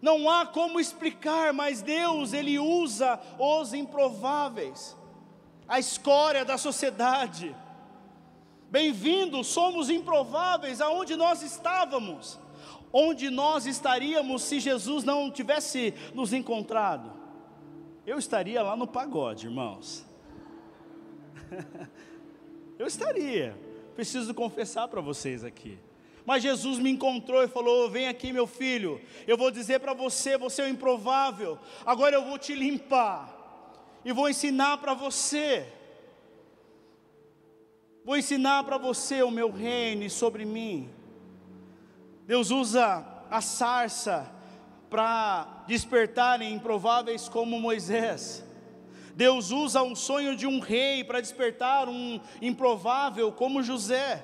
Não 0.00 0.30
há 0.30 0.46
como 0.46 0.78
explicar, 0.78 1.52
mas 1.52 1.82
Deus, 1.82 2.32
Ele 2.32 2.56
usa 2.56 3.20
os 3.36 3.74
improváveis, 3.74 4.96
a 5.66 5.80
escória 5.80 6.44
da 6.44 6.56
sociedade 6.56 7.52
Bem-vindos, 8.70 9.46
somos 9.46 9.88
improváveis 9.88 10.82
aonde 10.82 11.16
nós 11.16 11.40
estávamos. 11.40 12.38
Onde 12.92 13.30
nós 13.30 13.66
estaríamos 13.66 14.42
se 14.42 14.60
Jesus 14.60 15.04
não 15.04 15.30
tivesse 15.30 15.94
nos 16.14 16.32
encontrado? 16.32 17.12
Eu 18.06 18.18
estaria 18.18 18.62
lá 18.62 18.76
no 18.76 18.86
pagode, 18.86 19.46
irmãos. 19.46 20.06
Eu 22.78 22.86
estaria. 22.86 23.58
Preciso 23.94 24.32
confessar 24.32 24.88
para 24.88 25.00
vocês 25.00 25.42
aqui. 25.44 25.78
Mas 26.24 26.42
Jesus 26.42 26.78
me 26.78 26.90
encontrou 26.90 27.42
e 27.42 27.48
falou: 27.48 27.90
Vem 27.90 28.06
aqui, 28.06 28.32
meu 28.32 28.46
filho. 28.46 29.00
Eu 29.26 29.36
vou 29.36 29.50
dizer 29.50 29.80
para 29.80 29.92
você: 29.92 30.38
você 30.38 30.62
é 30.62 30.64
o 30.66 30.68
improvável. 30.68 31.58
Agora 31.84 32.14
eu 32.14 32.24
vou 32.24 32.38
te 32.38 32.54
limpar. 32.54 33.36
E 34.04 34.12
vou 34.12 34.28
ensinar 34.28 34.78
para 34.78 34.94
você 34.94 35.66
Vou 38.08 38.16
ensinar 38.16 38.64
para 38.64 38.78
você 38.78 39.22
o 39.22 39.30
meu 39.30 39.50
reino 39.50 40.08
sobre 40.08 40.46
mim. 40.46 40.88
Deus 42.28 42.50
usa 42.50 43.06
a 43.30 43.40
sarça 43.40 44.30
para 44.90 45.64
despertarem 45.66 46.52
improváveis 46.52 47.26
como 47.26 47.58
Moisés. 47.58 48.44
Deus 49.14 49.50
usa 49.50 49.82
um 49.82 49.96
sonho 49.96 50.36
de 50.36 50.46
um 50.46 50.60
rei 50.60 51.02
para 51.02 51.22
despertar 51.22 51.88
um 51.88 52.20
improvável 52.42 53.32
como 53.32 53.62
José. 53.62 54.22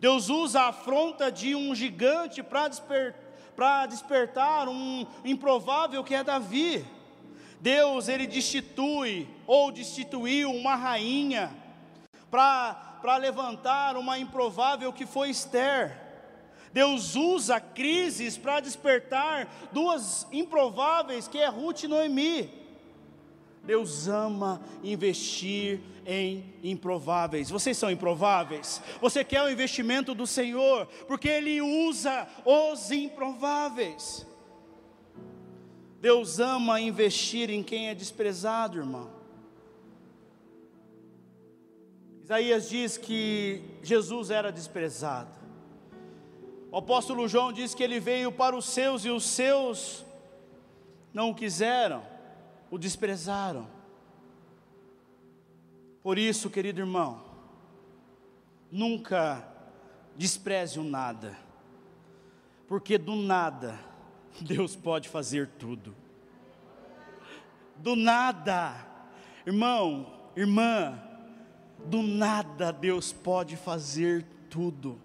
Deus 0.00 0.30
usa 0.30 0.62
a 0.62 0.68
afronta 0.68 1.30
de 1.30 1.54
um 1.54 1.74
gigante 1.74 2.42
para 2.42 2.68
desper, 2.68 3.14
despertar 3.90 4.66
um 4.66 5.06
improvável 5.22 6.02
que 6.02 6.14
é 6.14 6.24
Davi. 6.24 6.82
Deus 7.60 8.08
ele 8.08 8.26
destitui 8.26 9.28
ou 9.46 9.70
destituiu 9.70 10.50
uma 10.50 10.76
rainha 10.76 11.54
para 12.30 13.18
levantar 13.18 13.98
uma 13.98 14.18
improvável 14.18 14.90
que 14.94 15.04
foi 15.04 15.28
Esther. 15.28 16.01
Deus 16.72 17.14
usa 17.14 17.60
crises 17.60 18.38
para 18.38 18.60
despertar 18.60 19.48
duas 19.72 20.26
improváveis, 20.32 21.28
que 21.28 21.38
é 21.38 21.48
Ruth 21.48 21.82
e 21.82 21.88
Noemi. 21.88 22.62
Deus 23.64 24.08
ama 24.08 24.60
investir 24.82 25.80
em 26.04 26.52
improváveis. 26.64 27.48
Vocês 27.48 27.76
são 27.76 27.90
improváveis? 27.90 28.82
Você 29.00 29.22
quer 29.22 29.42
o 29.42 29.50
investimento 29.50 30.14
do 30.14 30.26
Senhor, 30.26 30.86
porque 31.06 31.28
Ele 31.28 31.60
usa 31.60 32.26
os 32.44 32.90
improváveis. 32.90 34.26
Deus 36.00 36.40
ama 36.40 36.80
investir 36.80 37.50
em 37.50 37.62
quem 37.62 37.88
é 37.88 37.94
desprezado, 37.94 38.78
irmão. 38.78 39.08
Isaías 42.24 42.68
diz 42.68 42.96
que 42.96 43.62
Jesus 43.82 44.30
era 44.30 44.50
desprezado. 44.50 45.41
O 46.72 46.78
apóstolo 46.78 47.28
João 47.28 47.52
diz 47.52 47.74
que 47.74 47.82
ele 47.82 48.00
veio 48.00 48.32
para 48.32 48.56
os 48.56 48.64
seus 48.64 49.04
e 49.04 49.10
os 49.10 49.24
seus 49.24 50.06
não 51.12 51.28
o 51.28 51.34
quiseram, 51.34 52.02
o 52.70 52.78
desprezaram. 52.78 53.68
Por 56.02 56.16
isso, 56.16 56.48
querido 56.48 56.80
irmão, 56.80 57.22
nunca 58.70 59.46
despreze 60.16 60.80
o 60.80 60.82
nada, 60.82 61.36
porque 62.66 62.96
do 62.96 63.16
nada 63.16 63.78
Deus 64.40 64.74
pode 64.74 65.10
fazer 65.10 65.48
tudo. 65.58 65.94
Do 67.76 67.94
nada, 67.94 68.74
irmão, 69.44 70.10
irmã, 70.34 70.98
do 71.84 72.02
nada 72.02 72.72
Deus 72.72 73.12
pode 73.12 73.58
fazer 73.58 74.24
tudo. 74.48 74.98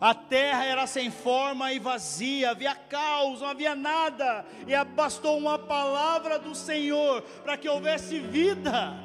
A 0.00 0.14
terra 0.14 0.64
era 0.64 0.86
sem 0.86 1.10
forma 1.10 1.72
e 1.72 1.78
vazia, 1.78 2.50
havia 2.50 2.74
caos, 2.74 3.40
não 3.40 3.48
havia 3.48 3.74
nada, 3.74 4.44
e 4.66 4.84
bastou 4.84 5.38
uma 5.38 5.58
palavra 5.58 6.38
do 6.38 6.54
Senhor 6.54 7.22
para 7.42 7.56
que 7.56 7.68
houvesse 7.68 8.18
vida. 8.18 8.96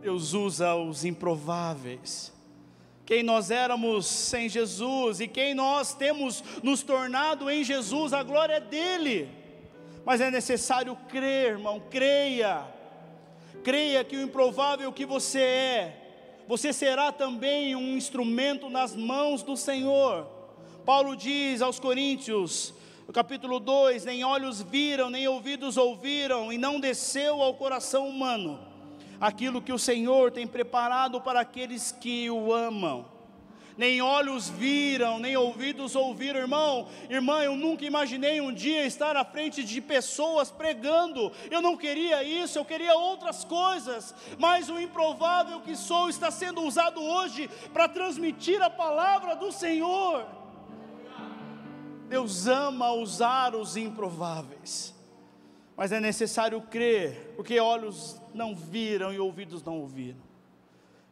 Deus 0.00 0.32
usa 0.32 0.74
os 0.74 1.04
improváveis. 1.04 2.32
Quem 3.04 3.22
nós 3.22 3.50
éramos 3.50 4.06
sem 4.06 4.48
Jesus 4.48 5.20
e 5.20 5.28
quem 5.28 5.54
nós 5.54 5.94
temos 5.94 6.42
nos 6.62 6.82
tornado 6.82 7.50
em 7.50 7.62
Jesus, 7.62 8.12
a 8.12 8.22
glória 8.22 8.54
é 8.54 8.60
dele. 8.60 9.28
Mas 10.04 10.20
é 10.20 10.30
necessário 10.30 10.96
crer, 11.08 11.52
irmão, 11.52 11.80
creia 11.90 12.66
Creia 13.62 14.02
que 14.02 14.16
o 14.16 14.22
improvável 14.22 14.92
que 14.92 15.06
você 15.06 15.40
é, 15.40 16.01
você 16.48 16.72
será 16.72 17.12
também 17.12 17.76
um 17.76 17.96
instrumento 17.96 18.68
nas 18.68 18.94
mãos 18.96 19.42
do 19.42 19.56
Senhor. 19.56 20.26
Paulo 20.84 21.16
diz 21.16 21.62
aos 21.62 21.78
Coríntios, 21.78 22.74
no 23.06 23.12
capítulo 23.12 23.60
2: 23.60 24.04
Nem 24.04 24.24
olhos 24.24 24.60
viram, 24.62 25.10
nem 25.10 25.28
ouvidos 25.28 25.76
ouviram, 25.76 26.52
e 26.52 26.58
não 26.58 26.80
desceu 26.80 27.42
ao 27.42 27.54
coração 27.54 28.08
humano 28.08 28.58
aquilo 29.20 29.62
que 29.62 29.72
o 29.72 29.78
Senhor 29.78 30.32
tem 30.32 30.48
preparado 30.48 31.20
para 31.20 31.40
aqueles 31.40 31.92
que 31.92 32.28
o 32.28 32.52
amam 32.52 33.11
nem 33.76 34.00
olhos 34.02 34.48
viram, 34.48 35.18
nem 35.18 35.36
ouvidos 35.36 35.94
ouviram, 35.94 36.40
irmão, 36.40 36.88
irmã, 37.08 37.42
eu 37.42 37.56
nunca 37.56 37.84
imaginei 37.84 38.40
um 38.40 38.52
dia 38.52 38.84
estar 38.84 39.16
à 39.16 39.24
frente 39.24 39.64
de 39.64 39.80
pessoas 39.80 40.50
pregando, 40.50 41.32
eu 41.50 41.62
não 41.62 41.76
queria 41.76 42.22
isso, 42.22 42.58
eu 42.58 42.64
queria 42.64 42.94
outras 42.94 43.44
coisas, 43.44 44.14
mas 44.38 44.68
o 44.68 44.80
improvável 44.80 45.60
que 45.60 45.76
sou 45.76 46.08
está 46.08 46.30
sendo 46.30 46.62
usado 46.62 47.02
hoje 47.02 47.48
para 47.72 47.88
transmitir 47.88 48.60
a 48.62 48.70
palavra 48.70 49.34
do 49.34 49.50
Senhor. 49.50 50.26
Deus 52.08 52.46
ama 52.46 52.92
usar 52.92 53.54
os 53.54 53.76
improváveis, 53.76 54.94
mas 55.74 55.92
é 55.92 56.00
necessário 56.00 56.60
crer, 56.60 57.32
porque 57.36 57.58
olhos 57.58 58.20
não 58.34 58.54
viram 58.54 59.12
e 59.12 59.18
ouvidos 59.18 59.62
não 59.62 59.78
ouviram. 59.78 60.20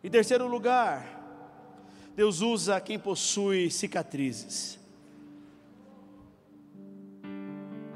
Em 0.05 0.11
terceiro 0.11 0.46
lugar, 0.46 1.20
Deus 2.21 2.43
usa 2.43 2.79
quem 2.83 2.99
possui 2.99 3.71
cicatrizes. 3.71 4.79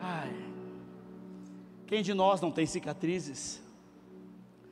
Ai, 0.00 0.34
quem 1.86 2.02
de 2.02 2.14
nós 2.14 2.40
não 2.40 2.50
tem 2.50 2.64
cicatrizes? 2.64 3.60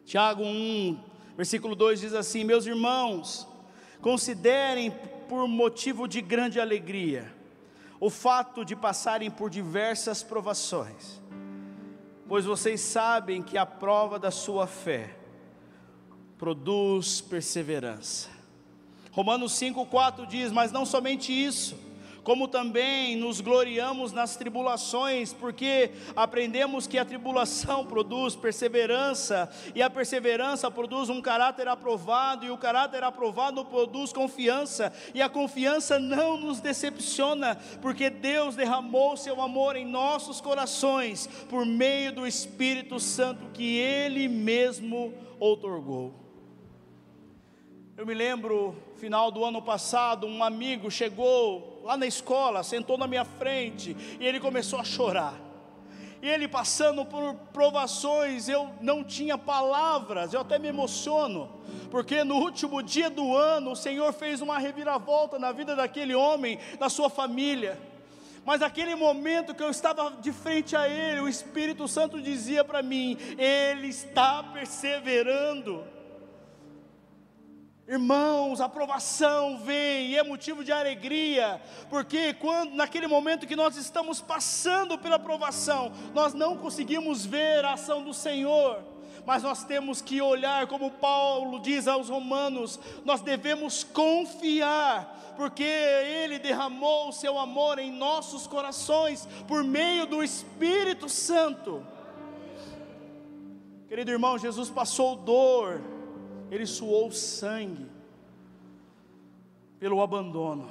Tiago 0.07 0.43
1, 0.43 0.99
versículo 1.37 1.77
2 1.77 2.01
diz 2.01 2.15
assim: 2.15 2.45
Meus 2.45 2.65
irmãos, 2.65 3.47
considerem 4.01 4.91
por 5.29 5.47
motivo 5.47 6.09
de 6.09 6.23
grande 6.23 6.59
alegria 6.59 7.31
o 8.01 8.09
fato 8.09 8.65
de 8.65 8.75
passarem 8.75 9.31
por 9.31 9.51
diversas 9.51 10.23
provações, 10.23 11.21
pois 12.27 12.47
vocês 12.47 12.81
sabem 12.81 13.43
que 13.43 13.59
a 13.59 13.67
prova 13.67 14.19
da 14.19 14.31
sua 14.31 14.67
fé 14.67 15.15
produz 16.39 17.21
perseverança. 17.21 18.42
Romanos 19.13 19.53
5,4 19.53 20.27
diz: 20.27 20.51
Mas 20.51 20.73
não 20.73 20.87
somente 20.87 21.33
isso, 21.33 21.79
como 22.25 22.49
também 22.49 23.15
nos 23.15 23.43
gloriamos 23.43 24.11
nas 24.11 24.37
tribulações, 24.37 25.35
porque 25.35 25.91
aprendemos 26.17 26.87
que 26.87 26.99
a 26.99 27.05
tribulação 27.05 27.85
produz 27.87 28.35
perseverança, 28.35 29.51
e 29.75 29.83
a 29.83 29.91
perseverança 29.91 30.71
produz 30.71 31.11
um 31.11 31.21
caráter 31.21 31.69
aprovado, 31.69 32.47
e 32.47 32.51
o 32.51 32.57
caráter 32.57 33.05
aprovado 33.05 33.63
produz 33.67 34.15
confiança, 34.15 34.91
e 35.15 35.21
a 35.21 35.29
confiança 35.29 35.99
não 35.99 36.39
nos 36.39 36.59
decepciona, 36.61 37.59
porque 37.83 38.09
Deus 38.09 38.57
derramou 38.57 39.15
seu 39.15 39.43
amor 39.43 39.77
em 39.77 39.85
nossos 39.85 40.41
corações 40.41 41.27
por 41.51 41.67
meio 41.67 42.15
do 42.15 42.27
Espírito 42.27 42.99
Santo 42.99 43.51
que 43.53 43.77
Ele 43.77 44.27
mesmo 44.27 45.13
outorgou. 45.39 46.23
Eu 47.95 48.07
me 48.07 48.15
lembro, 48.15 48.75
final 49.03 49.33
do 49.33 49.45
ano 49.45 49.61
passado, 49.61 50.29
um 50.29 50.45
amigo 50.45 50.89
chegou 50.89 51.81
lá 51.83 51.97
na 51.97 52.07
escola, 52.07 52.63
sentou 52.63 52.97
na 52.97 53.09
minha 53.09 53.25
frente 53.25 53.97
e 54.21 54.25
ele 54.25 54.39
começou 54.39 54.79
a 54.79 54.85
chorar. 54.85 55.35
E 56.23 56.29
ele 56.29 56.47
passando 56.47 57.05
por 57.05 57.35
provações, 57.53 58.49
eu 58.49 58.71
não 58.81 59.03
tinha 59.03 59.37
palavras, 59.37 60.33
eu 60.33 60.41
até 60.41 60.57
me 60.57 60.69
emociono, 60.69 61.51
porque 61.91 62.23
no 62.23 62.37
último 62.37 62.81
dia 62.81 63.11
do 63.11 63.37
ano 63.37 63.73
o 63.73 63.77
Senhor 63.77 64.13
fez 64.13 64.41
uma 64.41 64.57
reviravolta 64.57 65.37
na 65.37 65.51
vida 65.51 65.75
daquele 65.75 66.15
homem, 66.15 66.61
da 66.79 66.89
sua 66.89 67.11
família. 67.11 67.77
Mas 68.45 68.61
naquele 68.61 68.95
momento 68.95 69.53
que 69.53 69.65
eu 69.65 69.71
estava 69.71 70.13
de 70.13 70.31
frente 70.31 70.77
a 70.77 70.89
ele, 70.89 71.23
o 71.23 71.29
Espírito 71.29 71.89
Santo 71.89 72.23
dizia 72.23 72.63
para 72.65 72.83
mim: 72.83 73.19
Ele 73.37 73.89
está 73.89 74.45
perseverando. 74.45 75.92
Irmãos, 77.87 78.61
a 78.61 78.67
aprovação 78.67 79.59
vem 79.59 80.11
e 80.11 80.17
é 80.17 80.23
motivo 80.23 80.63
de 80.63 80.71
alegria, 80.71 81.61
porque 81.91 82.33
quando 82.35 82.75
naquele 82.75 83.09
momento 83.09 83.47
que 83.47 83.57
nós 83.57 83.77
estamos 83.77 84.21
passando 84.21 84.97
pela 84.97 85.17
aprovação, 85.17 85.91
nós 86.15 86.33
não 86.33 86.57
conseguimos 86.57 87.27
ver 87.27 87.65
a 87.65 87.73
ação 87.73 88.05
do 88.05 88.15
Senhor, 88.15 88.85
mas 89.27 89.43
nós 89.43 89.65
temos 89.65 90.01
que 90.01 90.23
olhar, 90.23 90.69
como 90.69 90.93
Paulo 90.93 91.59
diz 91.59 91.89
aos 91.89 92.09
Romanos, 92.09 92.79
nós 93.05 93.21
devemos 93.21 93.83
confiar, 93.83 95.35
porque 95.37 95.65
Ele 95.65 96.39
derramou 96.39 97.09
o 97.09 97.13
seu 97.13 97.37
amor 97.37 97.81
em 97.81 97.91
nossos 97.91 98.47
corações 98.47 99.27
por 99.49 99.65
meio 99.65 100.07
do 100.07 100.23
Espírito 100.23 101.09
Santo. 101.09 101.85
Querido 103.89 104.13
irmão, 104.13 104.39
Jesus 104.39 104.71
passou 104.71 105.17
dor, 105.17 105.83
ele 106.53 106.67
suou 106.67 107.11
sangue 107.11 107.87
pelo 109.81 110.03
abandono. 110.03 110.71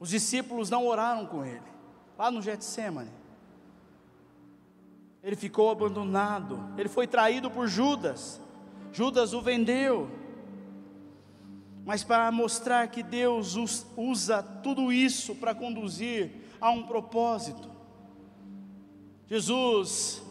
Os 0.00 0.08
discípulos 0.08 0.70
não 0.70 0.86
oraram 0.86 1.26
com 1.26 1.44
ele, 1.44 1.62
lá 2.16 2.30
no 2.30 2.40
Getsemane. 2.40 3.10
Ele 5.22 5.36
ficou 5.36 5.70
abandonado, 5.70 6.58
ele 6.78 6.88
foi 6.88 7.06
traído 7.06 7.50
por 7.50 7.68
Judas. 7.68 8.40
Judas 8.94 9.34
o 9.34 9.42
vendeu. 9.42 10.08
Mas 11.84 12.02
para 12.02 12.32
mostrar 12.32 12.88
que 12.88 13.02
Deus 13.02 13.56
usa 13.94 14.42
tudo 14.42 14.90
isso 14.90 15.34
para 15.34 15.54
conduzir 15.54 16.32
a 16.58 16.70
um 16.70 16.84
propósito. 16.84 17.70
Jesus 19.26 20.22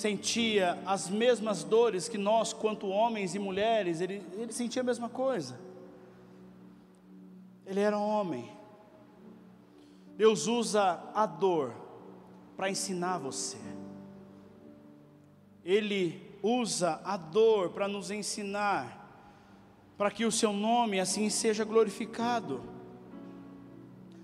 sentia 0.00 0.78
as 0.86 1.10
mesmas 1.10 1.62
dores 1.62 2.08
que 2.08 2.16
nós, 2.16 2.54
quanto 2.54 2.88
homens 2.88 3.34
e 3.34 3.38
mulheres, 3.38 4.00
ele, 4.00 4.22
ele 4.32 4.50
sentia 4.50 4.80
a 4.80 4.84
mesma 4.84 5.10
coisa. 5.10 5.60
Ele 7.66 7.80
era 7.80 7.98
homem. 7.98 8.50
Deus 10.16 10.46
usa 10.46 10.98
a 11.14 11.26
dor 11.26 11.74
para 12.56 12.70
ensinar 12.70 13.18
você. 13.18 13.58
Ele 15.62 16.34
usa 16.42 17.00
a 17.04 17.18
dor 17.18 17.68
para 17.68 17.86
nos 17.86 18.10
ensinar, 18.10 18.96
para 19.98 20.10
que 20.10 20.24
o 20.24 20.32
seu 20.32 20.54
nome 20.54 20.98
assim 20.98 21.28
seja 21.28 21.62
glorificado. 21.62 22.62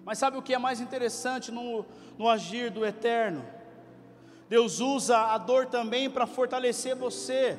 Mas 0.07 0.17
sabe 0.17 0.39
o 0.39 0.43
que 0.43 0.55
é 0.55 0.59
mais 0.59 0.81
interessante 0.81 1.53
no, 1.53 1.85
no 2.17 2.29
agir 2.31 2.71
do 2.71 2.85
Eterno? 2.85 3.56
Deus 4.49 4.79
usa 4.81 5.19
a 5.35 5.39
dor 5.39 5.67
também 5.67 6.09
para 6.09 6.27
fortalecer 6.27 6.95
você. 6.95 7.59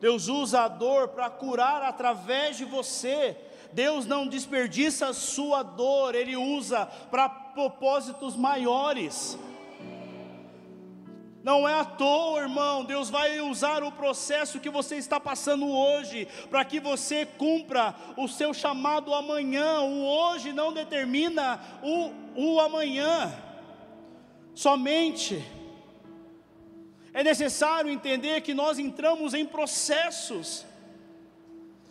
Deus 0.00 0.28
usa 0.28 0.62
a 0.62 0.68
dor 0.68 1.08
para 1.08 1.28
curar 1.28 1.82
através 1.82 2.56
de 2.56 2.64
você. 2.64 3.36
Deus 3.72 4.06
não 4.06 4.26
desperdiça 4.26 5.08
a 5.08 5.14
sua 5.14 5.62
dor, 5.62 6.14
Ele 6.14 6.36
usa 6.36 6.86
para 7.10 7.28
propósitos 7.28 8.34
maiores. 8.34 9.38
Não 11.42 11.66
é 11.66 11.72
à 11.72 11.84
toa, 11.84 12.40
irmão, 12.40 12.84
Deus 12.84 13.08
vai 13.08 13.40
usar 13.40 13.82
o 13.82 13.92
processo 13.92 14.60
que 14.60 14.68
você 14.68 14.96
está 14.96 15.18
passando 15.18 15.70
hoje, 15.70 16.28
para 16.50 16.64
que 16.64 16.78
você 16.78 17.24
cumpra 17.24 17.94
o 18.16 18.28
seu 18.28 18.52
chamado 18.52 19.14
amanhã. 19.14 19.80
O 19.80 20.04
hoje 20.04 20.52
não 20.52 20.72
determina 20.72 21.58
o, 21.82 22.12
o 22.36 22.60
amanhã, 22.60 23.32
somente 24.54 25.42
é 27.12 27.22
necessário 27.24 27.90
entender 27.90 28.40
que 28.40 28.54
nós 28.54 28.78
entramos 28.78 29.34
em 29.34 29.44
processos, 29.44 30.64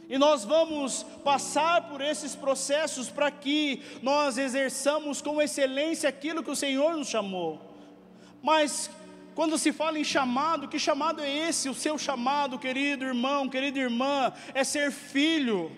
e 0.07 0.17
nós 0.17 0.43
vamos 0.43 1.03
passar 1.23 1.87
por 1.87 2.01
esses 2.01 2.35
processos 2.35 3.09
para 3.09 3.29
que 3.29 3.83
nós 4.01 4.39
exerçamos 4.39 5.21
com 5.21 5.39
excelência 5.39 6.09
aquilo 6.09 6.41
que 6.41 6.49
o 6.49 6.55
Senhor 6.55 6.97
nos 6.97 7.09
chamou. 7.09 7.61
Mas 8.41 8.89
quando 9.35 9.55
se 9.55 9.71
fala 9.71 9.99
em 9.99 10.03
chamado, 10.03 10.67
que 10.67 10.79
chamado 10.79 11.21
é 11.21 11.29
esse? 11.29 11.69
O 11.69 11.75
seu 11.75 11.95
chamado, 11.95 12.57
querido 12.57 13.05
irmão, 13.05 13.47
querida 13.47 13.77
irmã, 13.77 14.33
é 14.55 14.63
ser 14.63 14.91
filho. 14.91 15.71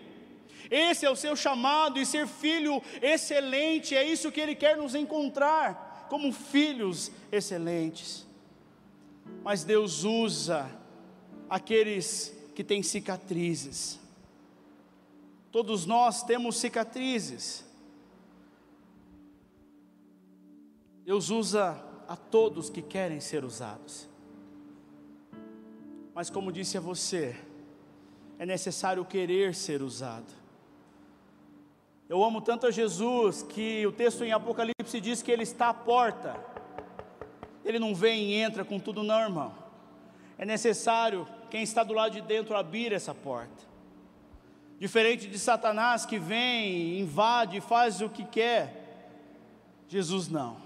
Esse 0.69 1.05
é 1.05 1.09
o 1.09 1.15
seu 1.17 1.35
chamado, 1.35 1.99
e 1.99 2.05
ser 2.05 2.25
filho 2.25 2.81
excelente, 3.01 3.97
é 3.97 4.05
isso 4.05 4.31
que 4.31 4.39
Ele 4.39 4.55
quer 4.55 4.77
nos 4.77 4.95
encontrar, 4.95 6.07
como 6.09 6.31
filhos 6.31 7.11
excelentes 7.29 8.30
mas 9.43 9.63
Deus 9.63 10.03
usa 10.03 10.69
aqueles 11.49 12.35
que 12.55 12.63
têm 12.63 12.83
cicatrizes. 12.83 13.99
Todos 15.51 15.85
nós 15.85 16.23
temos 16.23 16.57
cicatrizes. 16.57 17.65
Deus 21.03 21.29
usa 21.29 21.83
a 22.07 22.15
todos 22.15 22.69
que 22.69 22.81
querem 22.81 23.19
ser 23.19 23.43
usados. 23.43 24.07
Mas 26.13 26.29
como 26.29 26.51
disse 26.51 26.77
a 26.77 26.81
você, 26.81 27.35
é 28.37 28.45
necessário 28.45 29.03
querer 29.05 29.55
ser 29.55 29.81
usado. 29.81 30.31
Eu 32.07 32.23
amo 32.23 32.41
tanto 32.41 32.67
a 32.67 32.71
Jesus 32.71 33.41
que 33.43 33.85
o 33.87 33.91
texto 33.91 34.23
em 34.23 34.33
Apocalipse 34.33 34.99
diz 34.99 35.21
que 35.21 35.31
ele 35.31 35.43
está 35.43 35.69
à 35.69 35.73
porta. 35.73 36.50
Ele 37.63 37.79
não 37.79 37.93
vem 37.93 38.31
e 38.31 38.33
entra 38.35 38.65
com 38.65 38.79
tudo, 38.79 39.03
não, 39.03 39.19
irmão. 39.19 39.53
É 40.37 40.45
necessário 40.45 41.27
quem 41.49 41.61
está 41.61 41.83
do 41.83 41.93
lado 41.93 42.13
de 42.13 42.21
dentro 42.21 42.55
abrir 42.55 42.91
essa 42.91 43.13
porta. 43.13 43.69
Diferente 44.79 45.27
de 45.27 45.37
Satanás 45.37 46.05
que 46.05 46.17
vem, 46.17 46.99
invade, 46.99 47.61
faz 47.61 48.01
o 48.01 48.09
que 48.09 48.25
quer, 48.25 48.81
Jesus 49.87 50.27
não. 50.27 50.57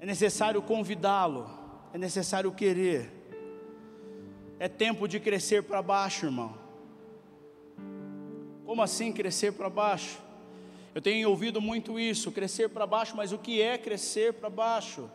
É 0.00 0.06
necessário 0.06 0.60
convidá-lo, 0.60 1.48
é 1.92 1.98
necessário 1.98 2.50
querer. 2.50 3.12
É 4.58 4.68
tempo 4.68 5.06
de 5.06 5.20
crescer 5.20 5.62
para 5.62 5.80
baixo, 5.80 6.26
irmão. 6.26 6.58
Como 8.66 8.82
assim 8.82 9.12
crescer 9.12 9.52
para 9.52 9.70
baixo? 9.70 10.23
Eu 10.94 11.02
tenho 11.02 11.28
ouvido 11.28 11.60
muito 11.60 11.98
isso, 11.98 12.30
crescer 12.30 12.68
para 12.68 12.86
baixo, 12.86 13.16
mas 13.16 13.32
o 13.32 13.38
que 13.38 13.60
é 13.60 13.76
crescer 13.76 14.34
para 14.34 14.48
baixo? 14.48 15.10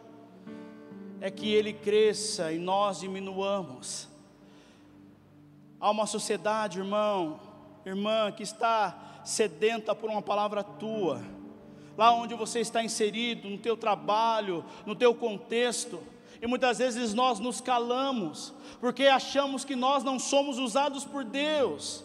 É 1.22 1.32
que 1.32 1.54
ele 1.54 1.72
cresça 1.72 2.52
e 2.52 2.60
nós 2.60 3.00
diminuamos. 3.00 4.10
Há 5.80 5.90
uma 5.90 6.06
sociedade, 6.06 6.80
irmão, 6.80 7.40
irmã, 7.86 8.30
que 8.30 8.44
está 8.44 9.22
sedenta 9.24 9.96
por 9.96 10.10
uma 10.10 10.22
palavra 10.22 10.62
tua. 10.62 11.22
Lá 11.98 12.12
onde 12.12 12.36
você 12.36 12.60
está 12.60 12.84
inserido, 12.84 13.50
no 13.50 13.58
teu 13.58 13.78
trabalho, 13.78 14.66
no 14.86 14.96
teu 14.96 15.16
contexto, 15.16 16.02
e 16.42 16.48
muitas 16.48 16.80
vezes 16.80 17.14
nós 17.14 17.40
nos 17.40 17.62
calamos, 17.62 18.54
porque 18.82 19.06
achamos 19.06 19.64
que 19.64 19.78
nós 19.78 20.04
não 20.04 20.20
somos 20.20 20.58
usados 20.58 21.06
por 21.06 21.24
Deus. 21.24 22.04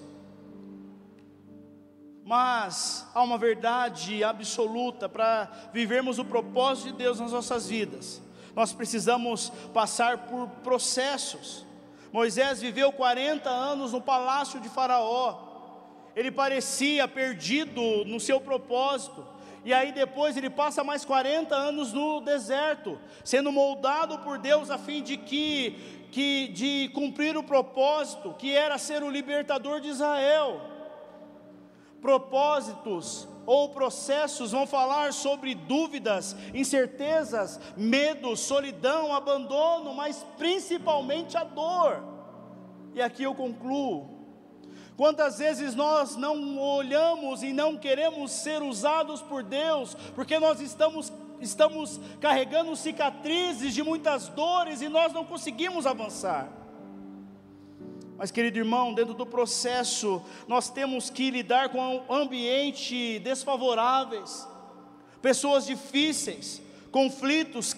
Mas 2.24 3.06
há 3.14 3.22
uma 3.22 3.36
verdade 3.36 4.24
absoluta 4.24 5.08
para 5.10 5.50
vivermos 5.74 6.18
o 6.18 6.24
propósito 6.24 6.86
de 6.86 6.94
Deus 6.94 7.20
nas 7.20 7.32
nossas 7.32 7.68
vidas. 7.68 8.22
Nós 8.56 8.72
precisamos 8.72 9.50
passar 9.74 10.26
por 10.26 10.48
processos. 10.62 11.66
Moisés 12.10 12.62
viveu 12.62 12.90
40 12.92 13.50
anos 13.50 13.92
no 13.92 14.00
palácio 14.00 14.58
de 14.58 14.70
Faraó. 14.70 15.52
Ele 16.16 16.30
parecia 16.30 17.06
perdido 17.06 17.80
no 18.06 18.18
seu 18.18 18.40
propósito. 18.40 19.26
E 19.62 19.74
aí 19.74 19.92
depois 19.92 20.34
ele 20.36 20.48
passa 20.48 20.82
mais 20.82 21.04
40 21.04 21.54
anos 21.54 21.92
no 21.92 22.20
deserto, 22.20 22.98
sendo 23.22 23.52
moldado 23.52 24.18
por 24.20 24.38
Deus 24.38 24.70
a 24.70 24.78
fim 24.78 25.02
de 25.02 25.18
que, 25.18 26.08
que 26.10 26.48
de 26.48 26.90
cumprir 26.94 27.36
o 27.36 27.42
propósito 27.42 28.34
que 28.38 28.54
era 28.54 28.78
ser 28.78 29.02
o 29.02 29.10
libertador 29.10 29.80
de 29.80 29.88
Israel 29.88 30.73
propósitos 32.04 33.26
ou 33.46 33.70
processos 33.70 34.52
vão 34.52 34.66
falar 34.66 35.14
sobre 35.14 35.54
dúvidas, 35.54 36.36
incertezas, 36.52 37.58
medo, 37.78 38.36
solidão, 38.36 39.14
abandono, 39.14 39.94
mas 39.94 40.22
principalmente 40.36 41.34
a 41.38 41.44
dor. 41.44 42.04
E 42.92 43.00
aqui 43.00 43.22
eu 43.22 43.34
concluo. 43.34 44.10
Quantas 44.98 45.38
vezes 45.38 45.74
nós 45.74 46.14
não 46.14 46.58
olhamos 46.58 47.42
e 47.42 47.54
não 47.54 47.74
queremos 47.74 48.32
ser 48.32 48.62
usados 48.62 49.22
por 49.22 49.42
Deus, 49.42 49.94
porque 50.14 50.38
nós 50.38 50.60
estamos 50.60 51.10
estamos 51.40 51.98
carregando 52.20 52.76
cicatrizes 52.76 53.72
de 53.72 53.82
muitas 53.82 54.28
dores 54.28 54.82
e 54.82 54.90
nós 54.90 55.10
não 55.14 55.24
conseguimos 55.24 55.86
avançar. 55.86 56.63
Mas, 58.16 58.30
querido 58.30 58.58
irmão, 58.58 58.94
dentro 58.94 59.12
do 59.12 59.26
processo, 59.26 60.22
nós 60.46 60.70
temos 60.70 61.10
que 61.10 61.30
lidar 61.30 61.70
com 61.70 62.04
ambientes 62.08 63.20
desfavoráveis, 63.20 64.48
pessoas 65.20 65.66
difíceis, 65.66 66.62
conflitos, 66.92 67.76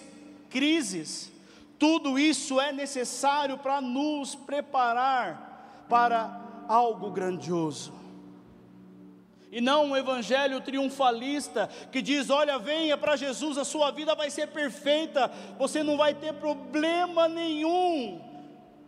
crises. 0.49 1.31
Tudo 1.79 2.19
isso 2.19 2.61
é 2.61 2.71
necessário 2.71 3.57
para 3.57 3.81
nos 3.81 4.35
preparar 4.35 5.85
para 5.89 6.39
algo 6.67 7.09
grandioso. 7.09 7.93
E 9.51 9.61
não 9.61 9.85
um 9.85 9.97
evangelho 9.97 10.61
triunfalista 10.61 11.67
que 11.91 12.01
diz: 12.01 12.29
olha, 12.29 12.59
venha 12.59 12.97
para 12.97 13.15
Jesus, 13.15 13.57
a 13.57 13.65
sua 13.65 13.89
vida 13.91 14.13
vai 14.13 14.29
ser 14.29 14.47
perfeita, 14.47 15.31
você 15.57 15.81
não 15.81 15.97
vai 15.97 16.13
ter 16.13 16.33
problema 16.33 17.27
nenhum 17.27 18.26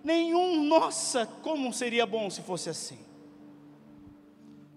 nenhum, 0.04 0.64
nossa, 0.64 1.26
como 1.26 1.74
seria 1.74 2.06
bom 2.06 2.30
se 2.30 2.42
fosse 2.42 2.70
assim. 2.70 3.10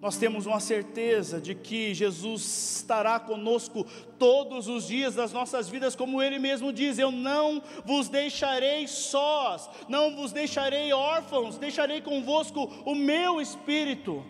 Nós 0.02 0.18
temos 0.18 0.46
uma 0.46 0.58
certeza 0.58 1.40
de 1.40 1.54
que 1.54 1.94
Jesus 1.94 2.74
estará 2.78 3.20
conosco 3.20 3.86
todos 4.18 4.66
os 4.66 4.88
dias 4.88 5.14
das 5.14 5.32
nossas 5.32 5.68
vidas, 5.68 5.94
como 5.94 6.20
Ele 6.20 6.40
mesmo 6.40 6.72
diz: 6.72 6.98
Eu 6.98 7.12
não 7.12 7.62
vos 7.84 8.08
deixarei 8.08 8.88
sós, 8.88 9.70
não 9.88 10.16
vos 10.16 10.32
deixarei 10.32 10.92
órfãos, 10.92 11.56
deixarei 11.56 12.00
convosco 12.00 12.64
o 12.84 12.96
meu 12.96 13.40
espírito. 13.40 14.24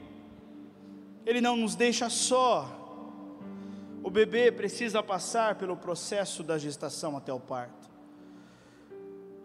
Ele 1.24 1.40
não 1.40 1.56
nos 1.56 1.74
deixa 1.74 2.10
só. 2.10 2.68
O 4.02 4.10
bebê 4.10 4.52
precisa 4.52 5.02
passar 5.02 5.54
pelo 5.54 5.74
processo 5.74 6.42
da 6.42 6.58
gestação 6.58 7.16
até 7.16 7.32
o 7.32 7.40
parto. 7.40 7.81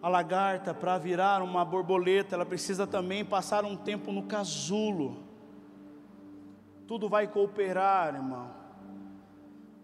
A 0.00 0.08
lagarta, 0.08 0.72
para 0.72 0.96
virar 0.96 1.42
uma 1.42 1.64
borboleta, 1.64 2.36
ela 2.36 2.46
precisa 2.46 2.86
também 2.86 3.24
passar 3.24 3.64
um 3.64 3.76
tempo 3.76 4.12
no 4.12 4.22
casulo. 4.24 5.16
Tudo 6.86 7.08
vai 7.08 7.26
cooperar, 7.26 8.14
irmão, 8.14 8.50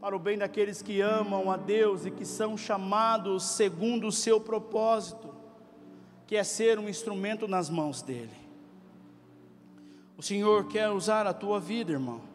para 0.00 0.14
o 0.14 0.18
bem 0.18 0.38
daqueles 0.38 0.80
que 0.82 1.00
amam 1.00 1.50
a 1.50 1.56
Deus 1.56 2.06
e 2.06 2.10
que 2.10 2.24
são 2.24 2.56
chamados 2.56 3.42
segundo 3.42 4.06
o 4.06 4.12
seu 4.12 4.40
propósito, 4.40 5.34
que 6.26 6.36
é 6.36 6.44
ser 6.44 6.78
um 6.78 6.88
instrumento 6.88 7.48
nas 7.48 7.68
mãos 7.68 8.00
dEle. 8.00 8.44
O 10.16 10.22
Senhor 10.22 10.68
quer 10.68 10.90
usar 10.90 11.26
a 11.26 11.34
tua 11.34 11.58
vida, 11.58 11.92
irmão. 11.92 12.33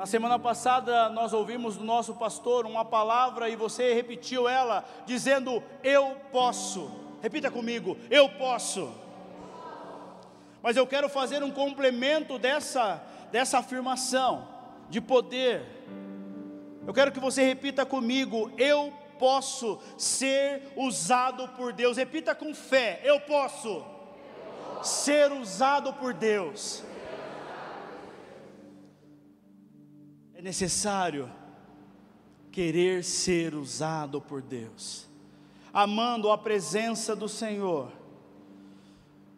Na 0.00 0.06
semana 0.06 0.38
passada 0.38 1.10
nós 1.10 1.34
ouvimos 1.34 1.76
do 1.76 1.84
nosso 1.84 2.14
pastor 2.14 2.64
uma 2.64 2.86
palavra 2.86 3.50
e 3.50 3.54
você 3.54 3.92
repetiu 3.92 4.48
ela, 4.48 4.82
dizendo: 5.04 5.62
Eu 5.84 6.16
posso. 6.32 6.90
Repita 7.20 7.50
comigo: 7.50 7.98
Eu 8.10 8.26
posso. 8.26 8.90
Mas 10.62 10.74
eu 10.74 10.86
quero 10.86 11.06
fazer 11.06 11.42
um 11.42 11.50
complemento 11.50 12.38
dessa, 12.38 13.02
dessa 13.30 13.58
afirmação 13.58 14.48
de 14.88 15.02
poder. 15.02 15.84
Eu 16.86 16.94
quero 16.94 17.12
que 17.12 17.20
você 17.20 17.42
repita 17.42 17.84
comigo: 17.84 18.50
Eu 18.56 18.90
posso 19.18 19.78
ser 19.98 20.72
usado 20.76 21.46
por 21.48 21.74
Deus. 21.74 21.98
Repita 21.98 22.34
com 22.34 22.54
fé: 22.54 23.02
Eu 23.04 23.20
posso 23.20 23.84
ser 24.82 25.30
usado 25.30 25.92
por 25.92 26.14
Deus. 26.14 26.88
É 30.40 30.42
necessário 30.42 31.30
querer 32.50 33.04
ser 33.04 33.54
usado 33.54 34.22
por 34.22 34.40
Deus, 34.40 35.06
amando 35.70 36.30
a 36.30 36.38
presença 36.38 37.14
do 37.14 37.28
Senhor, 37.28 37.92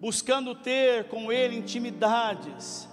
buscando 0.01 0.55
ter 0.55 1.09
com 1.09 1.33
Ele 1.33 1.57
intimidades, 1.57 2.89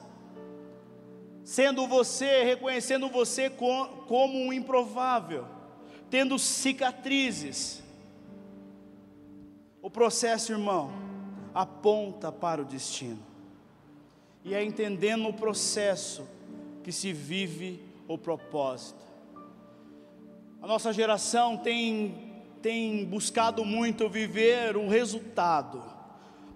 sendo 1.44 1.86
você, 1.86 2.44
reconhecendo 2.44 3.10
você 3.10 3.48
como 3.48 4.40
um 4.40 4.52
improvável, 4.52 5.46
tendo 6.10 6.40
cicatrizes. 6.40 7.84
O 9.84 9.90
processo, 9.92 10.52
irmão, 10.52 10.92
aponta 11.54 12.32
para 12.32 12.60
o 12.60 12.66
destino, 12.66 13.24
e 14.44 14.56
é 14.56 14.64
entendendo 14.64 15.30
o 15.30 15.34
processo 15.34 16.28
que 16.84 16.92
se 16.92 17.14
vive 17.14 17.88
o 18.10 18.18
propósito. 18.18 19.00
A 20.60 20.66
nossa 20.66 20.92
geração 20.92 21.56
tem, 21.56 22.44
tem 22.60 23.06
buscado 23.06 23.64
muito 23.64 24.10
viver 24.10 24.76
o 24.76 24.90
resultado, 24.90 25.84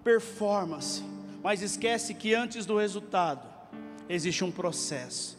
performance, 0.04 1.04
mas 1.44 1.62
esquece 1.62 2.16
que 2.16 2.34
antes 2.34 2.66
do 2.66 2.76
resultado 2.76 3.48
existe 4.10 4.44
um 4.44 4.52
processo. 4.52 5.38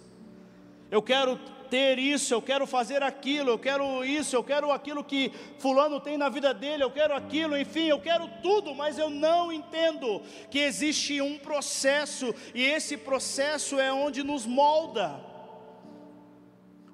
Eu 0.89 1.03
quero 1.03 1.37
ter 1.69 1.99
isso, 1.99 2.33
eu 2.33 2.41
quero 2.41 2.65
fazer 2.65 3.03
aquilo, 3.03 3.51
eu 3.51 3.59
quero 3.59 4.05
isso, 4.05 4.37
eu 4.37 4.45
quero 4.45 4.71
aquilo 4.71 5.03
que 5.03 5.33
Fulano 5.59 5.99
tem 5.99 6.17
na 6.17 6.29
vida 6.29 6.55
dele, 6.55 6.85
eu 6.85 6.93
quero 6.93 7.13
aquilo, 7.13 7.59
enfim, 7.59 7.89
eu 7.89 8.01
quero 8.01 8.29
tudo, 8.41 8.73
mas 8.73 8.99
eu 8.99 9.11
não 9.11 9.53
entendo 9.53 10.23
que 10.49 10.61
existe 10.61 11.21
um 11.21 11.37
processo, 11.37 12.33
e 12.55 12.63
esse 12.63 12.97
processo 12.97 13.81
é 13.81 13.93
onde 13.93 14.23
nos 14.23 14.47
molda 14.47 15.34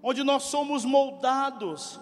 onde 0.02 0.22
nós 0.22 0.44
somos 0.44 0.84
moldados. 0.84 2.00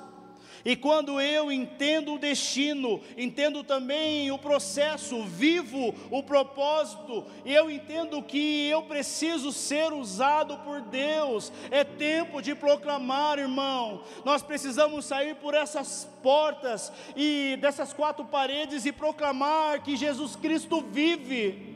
E 0.64 0.76
quando 0.76 1.20
eu 1.20 1.51
entendo 1.53 2.14
o 2.14 2.18
destino, 2.18 3.01
entendo 3.16 3.62
também 3.62 4.30
o 4.30 4.38
processo, 4.38 5.24
vivo 5.24 5.94
o 6.11 6.22
propósito, 6.22 7.24
eu 7.44 7.70
entendo 7.70 8.22
que 8.22 8.68
eu 8.68 8.82
preciso 8.82 9.53
ser 9.53 9.92
usado 9.92 10.59
por 10.59 10.80
Deus, 10.80 11.53
é 11.70 11.84
tempo 11.84 12.42
de 12.42 12.55
proclamar, 12.55 13.38
irmão. 13.38 14.03
Nós 14.24 14.42
precisamos 14.42 15.05
sair 15.05 15.36
por 15.36 15.55
essas 15.55 16.09
portas 16.22 16.92
e 17.16 17.57
dessas 17.61 17.92
quatro 17.92 18.24
paredes 18.24 18.84
e 18.84 18.92
proclamar 18.92 19.82
que 19.82 19.96
Jesus 19.96 20.36
Cristo 20.36 20.84
vive. 20.90 21.68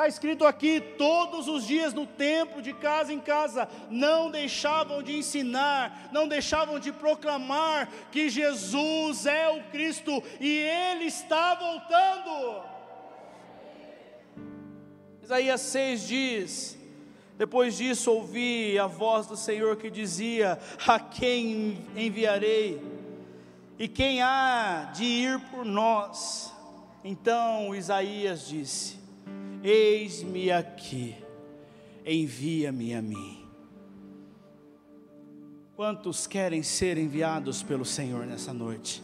Está 0.00 0.08
escrito 0.08 0.46
aqui: 0.46 0.80
todos 0.96 1.46
os 1.46 1.66
dias 1.66 1.92
no 1.92 2.06
templo, 2.06 2.62
de 2.62 2.72
casa 2.72 3.12
em 3.12 3.20
casa, 3.20 3.68
não 3.90 4.30
deixavam 4.30 5.02
de 5.02 5.14
ensinar, 5.14 6.08
não 6.10 6.26
deixavam 6.26 6.80
de 6.80 6.90
proclamar 6.90 7.86
que 8.10 8.30
Jesus 8.30 9.26
é 9.26 9.50
o 9.50 9.62
Cristo 9.64 10.22
e 10.40 10.48
Ele 10.48 11.04
está 11.04 11.54
voltando. 11.54 12.62
Isaías 15.22 15.60
6 15.60 16.08
diz: 16.08 16.78
Depois 17.36 17.76
disso 17.76 18.10
ouvi 18.10 18.78
a 18.78 18.86
voz 18.86 19.26
do 19.26 19.36
Senhor 19.36 19.76
que 19.76 19.90
dizia: 19.90 20.58
A 20.88 20.98
quem 20.98 21.86
enviarei? 21.94 22.80
E 23.78 23.86
quem 23.86 24.22
há 24.22 24.92
de 24.94 25.04
ir 25.04 25.40
por 25.50 25.62
nós? 25.66 26.54
Então 27.04 27.74
Isaías 27.74 28.48
disse: 28.48 28.99
Eis-me 29.62 30.50
aqui, 30.50 31.14
envia-me 32.06 32.94
a 32.94 33.02
mim. 33.02 33.44
Quantos 35.76 36.26
querem 36.26 36.62
ser 36.62 36.96
enviados 36.96 37.62
pelo 37.62 37.84
Senhor 37.84 38.24
nessa 38.26 38.54
noite? 38.54 39.02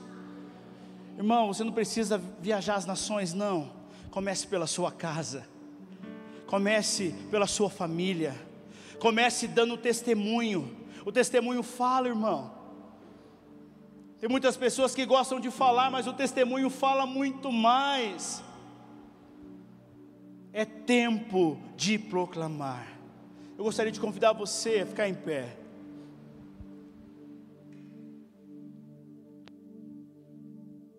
Irmão, 1.18 1.48
você 1.48 1.62
não 1.62 1.72
precisa 1.72 2.16
viajar 2.40 2.76
as 2.76 2.86
nações, 2.86 3.34
não. 3.34 3.70
Comece 4.10 4.46
pela 4.46 4.66
sua 4.66 4.90
casa, 4.90 5.46
comece 6.46 7.14
pela 7.30 7.46
sua 7.46 7.68
família, 7.68 8.34
comece 8.98 9.46
dando 9.46 9.76
testemunho. 9.76 10.74
O 11.04 11.12
testemunho 11.12 11.62
fala, 11.62 12.08
irmão. 12.08 12.50
Tem 14.18 14.28
muitas 14.28 14.56
pessoas 14.56 14.94
que 14.94 15.04
gostam 15.04 15.38
de 15.38 15.50
falar, 15.50 15.90
mas 15.90 16.06
o 16.06 16.14
testemunho 16.14 16.70
fala 16.70 17.04
muito 17.04 17.52
mais 17.52 18.42
é 20.56 20.64
tempo 20.64 21.58
de 21.76 21.98
proclamar. 21.98 22.98
Eu 23.58 23.64
gostaria 23.64 23.92
de 23.92 24.00
convidar 24.00 24.32
você 24.32 24.80
a 24.80 24.86
ficar 24.86 25.06
em 25.06 25.12
pé. 25.12 25.54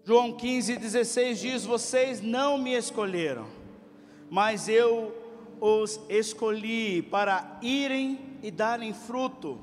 João 0.03 0.31
15, 0.31 0.77
16 0.77 1.39
diz: 1.39 1.65
Vocês 1.65 2.21
não 2.21 2.59
me 2.59 2.77
escolheram, 2.77 3.47
mas 4.29 4.69
eu 4.69 5.11
os 5.59 5.99
escolhi 6.07 7.01
para 7.01 7.57
irem 7.63 8.19
e 8.43 8.51
darem 8.51 8.93
fruto, 8.93 9.57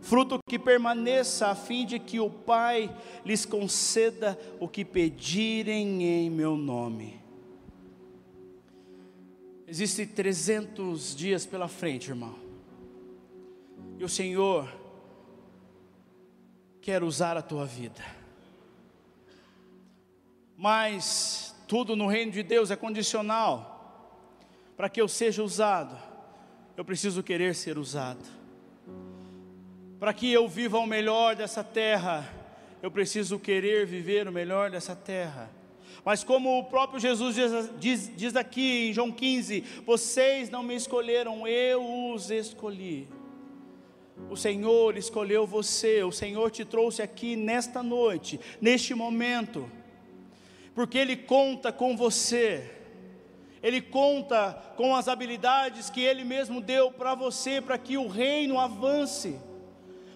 fruto 0.00 0.40
que 0.48 0.58
permaneça, 0.58 1.46
a 1.46 1.54
fim 1.54 1.86
de 1.86 2.00
que 2.00 2.18
o 2.18 2.28
Pai 2.28 2.92
lhes 3.24 3.46
conceda 3.46 4.36
o 4.58 4.66
que 4.66 4.84
pedirem 4.84 6.02
em 6.02 6.28
meu 6.28 6.56
nome. 6.56 7.21
Existem 9.72 10.06
300 10.06 11.16
dias 11.16 11.46
pela 11.46 11.66
frente, 11.66 12.10
irmão. 12.10 12.38
E 13.98 14.04
o 14.04 14.08
Senhor 14.08 14.70
quer 16.82 17.02
usar 17.02 17.38
a 17.38 17.42
tua 17.42 17.64
vida. 17.64 18.04
Mas 20.58 21.56
tudo 21.66 21.96
no 21.96 22.06
reino 22.06 22.30
de 22.30 22.42
Deus 22.42 22.70
é 22.70 22.76
condicional. 22.76 24.12
Para 24.76 24.90
que 24.90 25.00
eu 25.00 25.08
seja 25.08 25.42
usado, 25.42 25.98
eu 26.76 26.84
preciso 26.84 27.22
querer 27.22 27.54
ser 27.54 27.78
usado. 27.78 28.28
Para 29.98 30.12
que 30.12 30.30
eu 30.30 30.46
viva 30.46 30.76
o 30.76 30.86
melhor 30.86 31.34
dessa 31.34 31.64
terra, 31.64 32.30
eu 32.82 32.90
preciso 32.90 33.38
querer 33.38 33.86
viver 33.86 34.28
o 34.28 34.32
melhor 34.32 34.70
dessa 34.70 34.94
terra. 34.94 35.50
Mas 36.04 36.24
como 36.24 36.58
o 36.58 36.64
próprio 36.64 36.98
Jesus 36.98 37.36
diz, 37.36 37.70
diz, 37.78 38.16
diz 38.16 38.36
aqui 38.36 38.88
em 38.88 38.92
João 38.92 39.12
15: 39.12 39.60
Vocês 39.86 40.50
não 40.50 40.62
me 40.62 40.74
escolheram, 40.74 41.46
eu 41.46 42.12
os 42.12 42.30
escolhi. 42.30 43.08
O 44.28 44.36
Senhor 44.36 44.96
escolheu 44.96 45.46
você, 45.46 46.02
o 46.02 46.12
Senhor 46.12 46.50
te 46.50 46.64
trouxe 46.64 47.02
aqui 47.02 47.36
nesta 47.36 47.82
noite, 47.82 48.38
neste 48.60 48.94
momento, 48.94 49.70
porque 50.74 50.98
Ele 50.98 51.16
conta 51.16 51.72
com 51.72 51.96
você, 51.96 52.70
Ele 53.62 53.80
conta 53.80 54.74
com 54.76 54.94
as 54.94 55.08
habilidades 55.08 55.88
que 55.88 56.00
Ele 56.00 56.24
mesmo 56.24 56.60
deu 56.60 56.90
para 56.90 57.14
você, 57.14 57.60
para 57.60 57.78
que 57.78 57.96
o 57.96 58.08
reino 58.08 58.58
avance, 58.58 59.38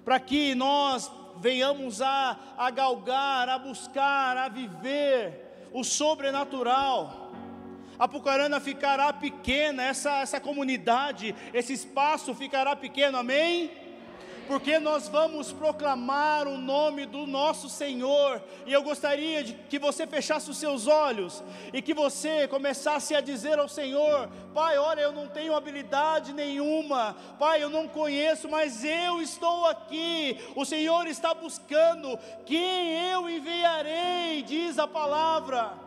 para 0.04 0.18
que 0.20 0.54
nós 0.54 1.10
venhamos 1.38 2.02
a, 2.02 2.38
a 2.56 2.70
galgar, 2.70 3.48
a 3.48 3.58
buscar, 3.58 4.36
a 4.36 4.48
viver 4.48 5.45
o 5.76 5.84
sobrenatural. 5.84 7.30
A 7.98 8.08
Pucarana 8.08 8.58
ficará 8.60 9.12
pequena, 9.12 9.82
essa, 9.82 10.20
essa 10.20 10.40
comunidade, 10.40 11.34
esse 11.52 11.74
espaço 11.74 12.34
ficará 12.34 12.74
pequeno, 12.74 13.18
amém? 13.18 13.70
Porque 14.46 14.78
nós 14.78 15.08
vamos 15.08 15.52
proclamar 15.52 16.46
o 16.46 16.56
nome 16.56 17.06
do 17.06 17.26
nosso 17.26 17.68
Senhor, 17.68 18.42
e 18.64 18.72
eu 18.72 18.82
gostaria 18.82 19.42
de 19.42 19.54
que 19.54 19.78
você 19.78 20.06
fechasse 20.06 20.50
os 20.50 20.56
seus 20.56 20.86
olhos 20.86 21.42
e 21.72 21.82
que 21.82 21.92
você 21.92 22.46
começasse 22.48 23.14
a 23.14 23.20
dizer 23.20 23.58
ao 23.58 23.68
Senhor: 23.68 24.28
Pai, 24.54 24.78
olha, 24.78 25.00
eu 25.00 25.12
não 25.12 25.28
tenho 25.28 25.54
habilidade 25.54 26.32
nenhuma, 26.32 27.16
Pai, 27.38 27.62
eu 27.62 27.70
não 27.70 27.88
conheço, 27.88 28.48
mas 28.48 28.84
eu 28.84 29.20
estou 29.20 29.66
aqui, 29.66 30.38
o 30.54 30.64
Senhor 30.64 31.06
está 31.06 31.34
buscando, 31.34 32.18
quem 32.44 33.10
eu 33.10 33.28
enviarei, 33.28 34.42
diz 34.42 34.78
a 34.78 34.86
palavra. 34.86 35.85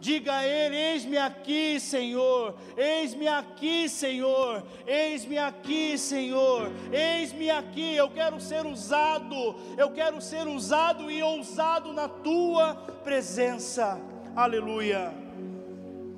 Diga 0.00 0.36
a 0.36 0.46
Ele: 0.46 0.76
Eis-me 0.76 1.18
aqui, 1.18 1.78
Senhor, 1.78 2.54
eis-me 2.74 3.28
aqui, 3.28 3.86
Senhor, 3.86 4.62
eis-me 4.86 5.36
aqui, 5.36 5.98
Senhor, 5.98 6.70
eis-me 6.90 7.50
aqui. 7.50 7.96
Eu 7.96 8.08
quero 8.08 8.40
ser 8.40 8.64
usado, 8.64 9.54
eu 9.76 9.90
quero 9.90 10.20
ser 10.22 10.48
usado 10.48 11.10
e 11.10 11.22
ousado 11.22 11.92
na 11.92 12.08
Tua 12.08 12.74
presença. 13.04 14.00
Aleluia. 14.34 15.12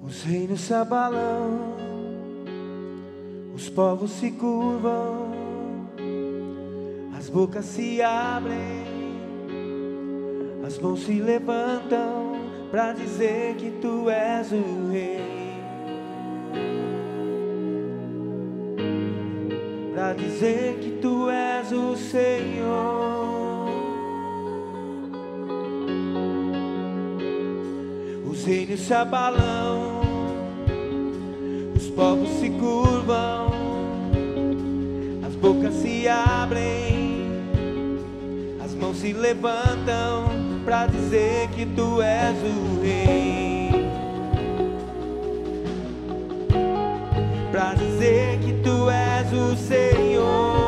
Os 0.01 0.23
reinos 0.23 0.61
se 0.61 0.75
abalam, 0.75 1.75
os 3.53 3.69
povos 3.69 4.13
se 4.13 4.31
curvam, 4.31 5.33
as 7.17 7.29
bocas 7.29 7.65
se 7.65 8.01
abrem, 8.01 8.85
as 10.65 10.79
mãos 10.79 11.01
se 11.01 11.21
levantam 11.21 12.32
para 12.73 12.95
dizer 12.95 13.55
que 13.57 13.71
tu 13.71 14.09
és 14.09 14.51
o 14.51 14.91
rei. 14.91 15.61
Para 19.95 20.15
dizer 20.15 20.79
que 20.81 20.93
tu 20.93 21.29
és 21.29 21.71
o 21.71 21.95
Senhor. 21.95 23.69
Os 28.25 28.43
reinos 28.47 28.81
se 28.81 28.95
abalam, 28.95 30.01
os 31.77 31.91
povos 31.91 32.31
se 32.41 32.49
curvam, 32.49 33.51
as 35.27 35.35
bocas 35.35 35.75
se 35.75 36.09
abrem, 36.09 37.29
as 38.65 38.75
mãos 38.75 38.97
se 38.97 39.13
levantam 39.13 40.32
para 40.65 40.87
dizer 40.87 41.49
que 41.49 41.67
tu 41.67 42.01
és 42.01 42.37
o 42.43 42.81
rei. 42.83 43.91
Para 47.51 47.75
dizer 47.75 48.39
que 48.39 48.53
tu 48.63 48.89
és 48.89 49.33
o 49.33 49.57
Senhor. 49.57 50.63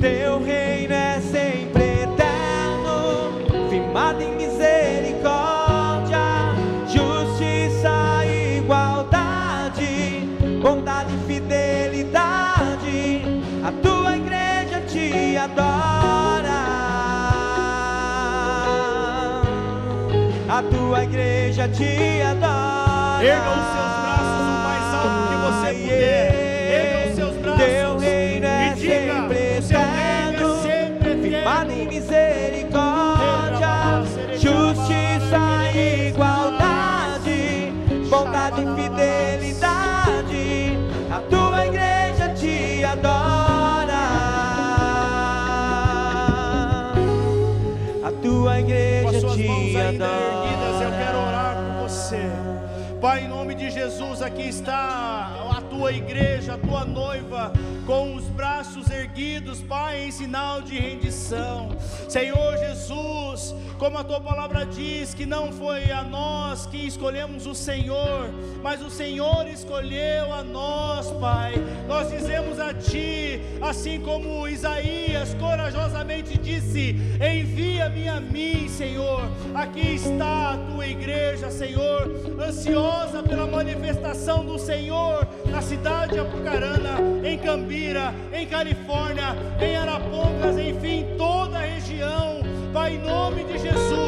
Teu 0.00 0.42
reino 0.42 0.94
é 0.94 1.20
sempre 1.20 2.02
eterno, 2.02 3.68
firmado 3.70 4.22
em 4.22 4.34
misericórdia, 4.36 5.51
igreja 21.52 21.68
te 21.68 22.22
adora. 22.22 23.24
Erga 23.24 23.50
os 23.50 23.66
seus 23.72 23.92
braços 24.00 24.48
o 24.48 24.56
mais 24.64 24.94
alto 24.94 25.28
que 25.28 25.36
você 25.36 25.74
puder. 25.74 26.41
Aqui 54.22 54.48
está 54.48 55.50
a 55.56 55.60
tua 55.62 55.92
igreja, 55.92 56.54
a 56.54 56.58
tua 56.58 56.84
noiva, 56.84 57.52
com 57.86 58.14
os 58.14 58.24
braços 58.26 58.88
erguidos, 58.88 59.60
Pai, 59.60 60.04
em 60.04 60.10
sinal 60.12 60.62
de 60.62 60.78
rendição. 60.78 61.70
Senhor 62.12 62.58
Jesus, 62.58 63.54
como 63.78 63.96
a 63.96 64.04
tua 64.04 64.20
palavra 64.20 64.66
diz, 64.66 65.14
que 65.14 65.24
não 65.24 65.50
foi 65.50 65.90
a 65.90 66.04
nós 66.04 66.66
que 66.66 66.86
escolhemos 66.86 67.46
o 67.46 67.54
Senhor, 67.54 68.28
mas 68.62 68.82
o 68.82 68.90
Senhor 68.90 69.48
escolheu 69.48 70.30
a 70.30 70.42
nós, 70.42 71.10
Pai. 71.12 71.54
Nós 71.88 72.10
dizemos 72.10 72.60
a 72.60 72.74
ti, 72.74 73.40
assim 73.62 73.98
como 74.02 74.46
Isaías 74.46 75.32
corajosamente 75.40 76.36
disse: 76.36 76.96
Envia-me 77.18 78.06
a 78.10 78.20
mim, 78.20 78.68
Senhor. 78.68 79.22
Aqui 79.54 79.94
está 79.94 80.52
a 80.52 80.58
tua 80.58 80.86
igreja, 80.86 81.50
Senhor, 81.50 82.10
ansiosa 82.38 83.22
pela 83.22 83.46
manifestação 83.46 84.44
do 84.44 84.58
Senhor 84.58 85.26
na 85.52 85.60
cidade 85.60 86.14
de 86.14 86.18
Apucarana, 86.18 86.98
em 87.22 87.38
Cambira, 87.38 88.14
em 88.32 88.46
Califórnia, 88.46 89.36
em 89.60 89.76
Arapongas, 89.76 90.58
enfim, 90.58 91.06
toda 91.18 91.58
a 91.58 91.60
região. 91.60 92.40
Pai, 92.72 92.94
em 92.94 92.98
nome 92.98 93.44
de 93.44 93.58
Jesus, 93.58 94.01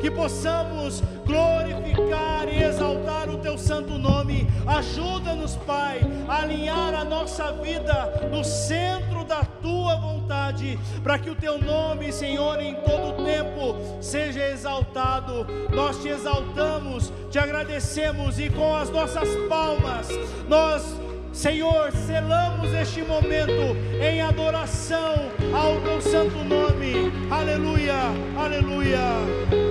que 0.00 0.10
possamos 0.10 1.02
glorificar 1.26 2.48
e 2.48 2.62
exaltar 2.62 3.28
o 3.28 3.38
teu 3.38 3.56
santo 3.58 3.98
nome. 3.98 4.46
Ajuda-nos, 4.66 5.56
Pai, 5.56 6.00
a 6.28 6.42
alinhar 6.42 6.94
a 6.94 7.04
nossa 7.04 7.52
vida 7.52 8.28
no 8.30 8.42
centro 8.42 9.24
da 9.24 9.44
tua 9.44 9.96
vontade, 9.96 10.78
para 11.02 11.18
que 11.18 11.30
o 11.30 11.34
teu 11.34 11.58
nome, 11.58 12.12
Senhor, 12.12 12.60
em 12.60 12.74
todo 12.76 13.24
tempo 13.24 13.76
seja 14.00 14.44
exaltado. 14.48 15.46
Nós 15.72 16.00
te 16.02 16.08
exaltamos, 16.08 17.12
te 17.30 17.38
agradecemos 17.38 18.38
e 18.38 18.48
com 18.48 18.74
as 18.74 18.90
nossas 18.90 19.28
palmas 19.48 20.08
nós 20.48 20.98
Senhor, 21.32 21.92
selamos 21.92 22.72
este 22.74 23.02
momento 23.02 23.76
em 24.02 24.20
adoração 24.20 25.30
ao 25.54 25.80
teu 25.80 26.00
santo 26.00 26.36
nome. 26.38 27.12
Aleluia, 27.30 27.94
aleluia. 28.36 29.69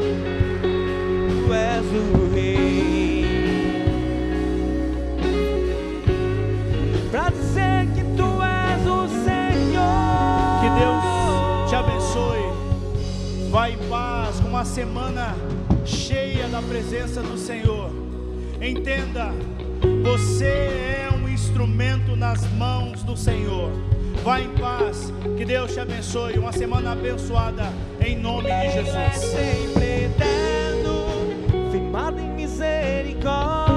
És 1.59 1.85
o 1.85 2.33
rei. 2.33 3.25
Pra 7.11 7.29
dizer 7.29 7.87
que 7.93 8.03
tu 8.15 8.29
és 8.41 8.87
o 8.87 9.07
Senhor. 9.25 10.59
Que 10.61 10.69
Deus 10.79 11.69
te 11.69 11.75
abençoe. 11.75 13.49
Vá 13.51 13.69
em 13.69 13.77
paz, 13.89 14.39
com 14.39 14.49
uma 14.49 14.63
semana 14.63 15.35
cheia 15.85 16.47
da 16.47 16.61
presença 16.61 17.21
do 17.21 17.37
Senhor. 17.37 17.91
Entenda, 18.61 19.31
você 20.03 20.45
é 20.45 21.09
um 21.13 21.27
instrumento 21.27 22.15
nas 22.15 22.45
mãos 22.53 23.03
do 23.03 23.17
Senhor. 23.17 23.71
Vá 24.23 24.39
em 24.39 24.49
paz, 24.49 25.13
que 25.37 25.45
Deus 25.45 25.73
te 25.73 25.79
abençoe. 25.79 26.37
Uma 26.37 26.51
semana 26.51 26.91
abençoada, 26.91 27.63
em 27.99 28.17
nome 28.17 28.49
de 28.49 28.71
Jesus. 28.71 30.48
let 32.99 33.07
it 33.07 33.21
go. 33.21 33.68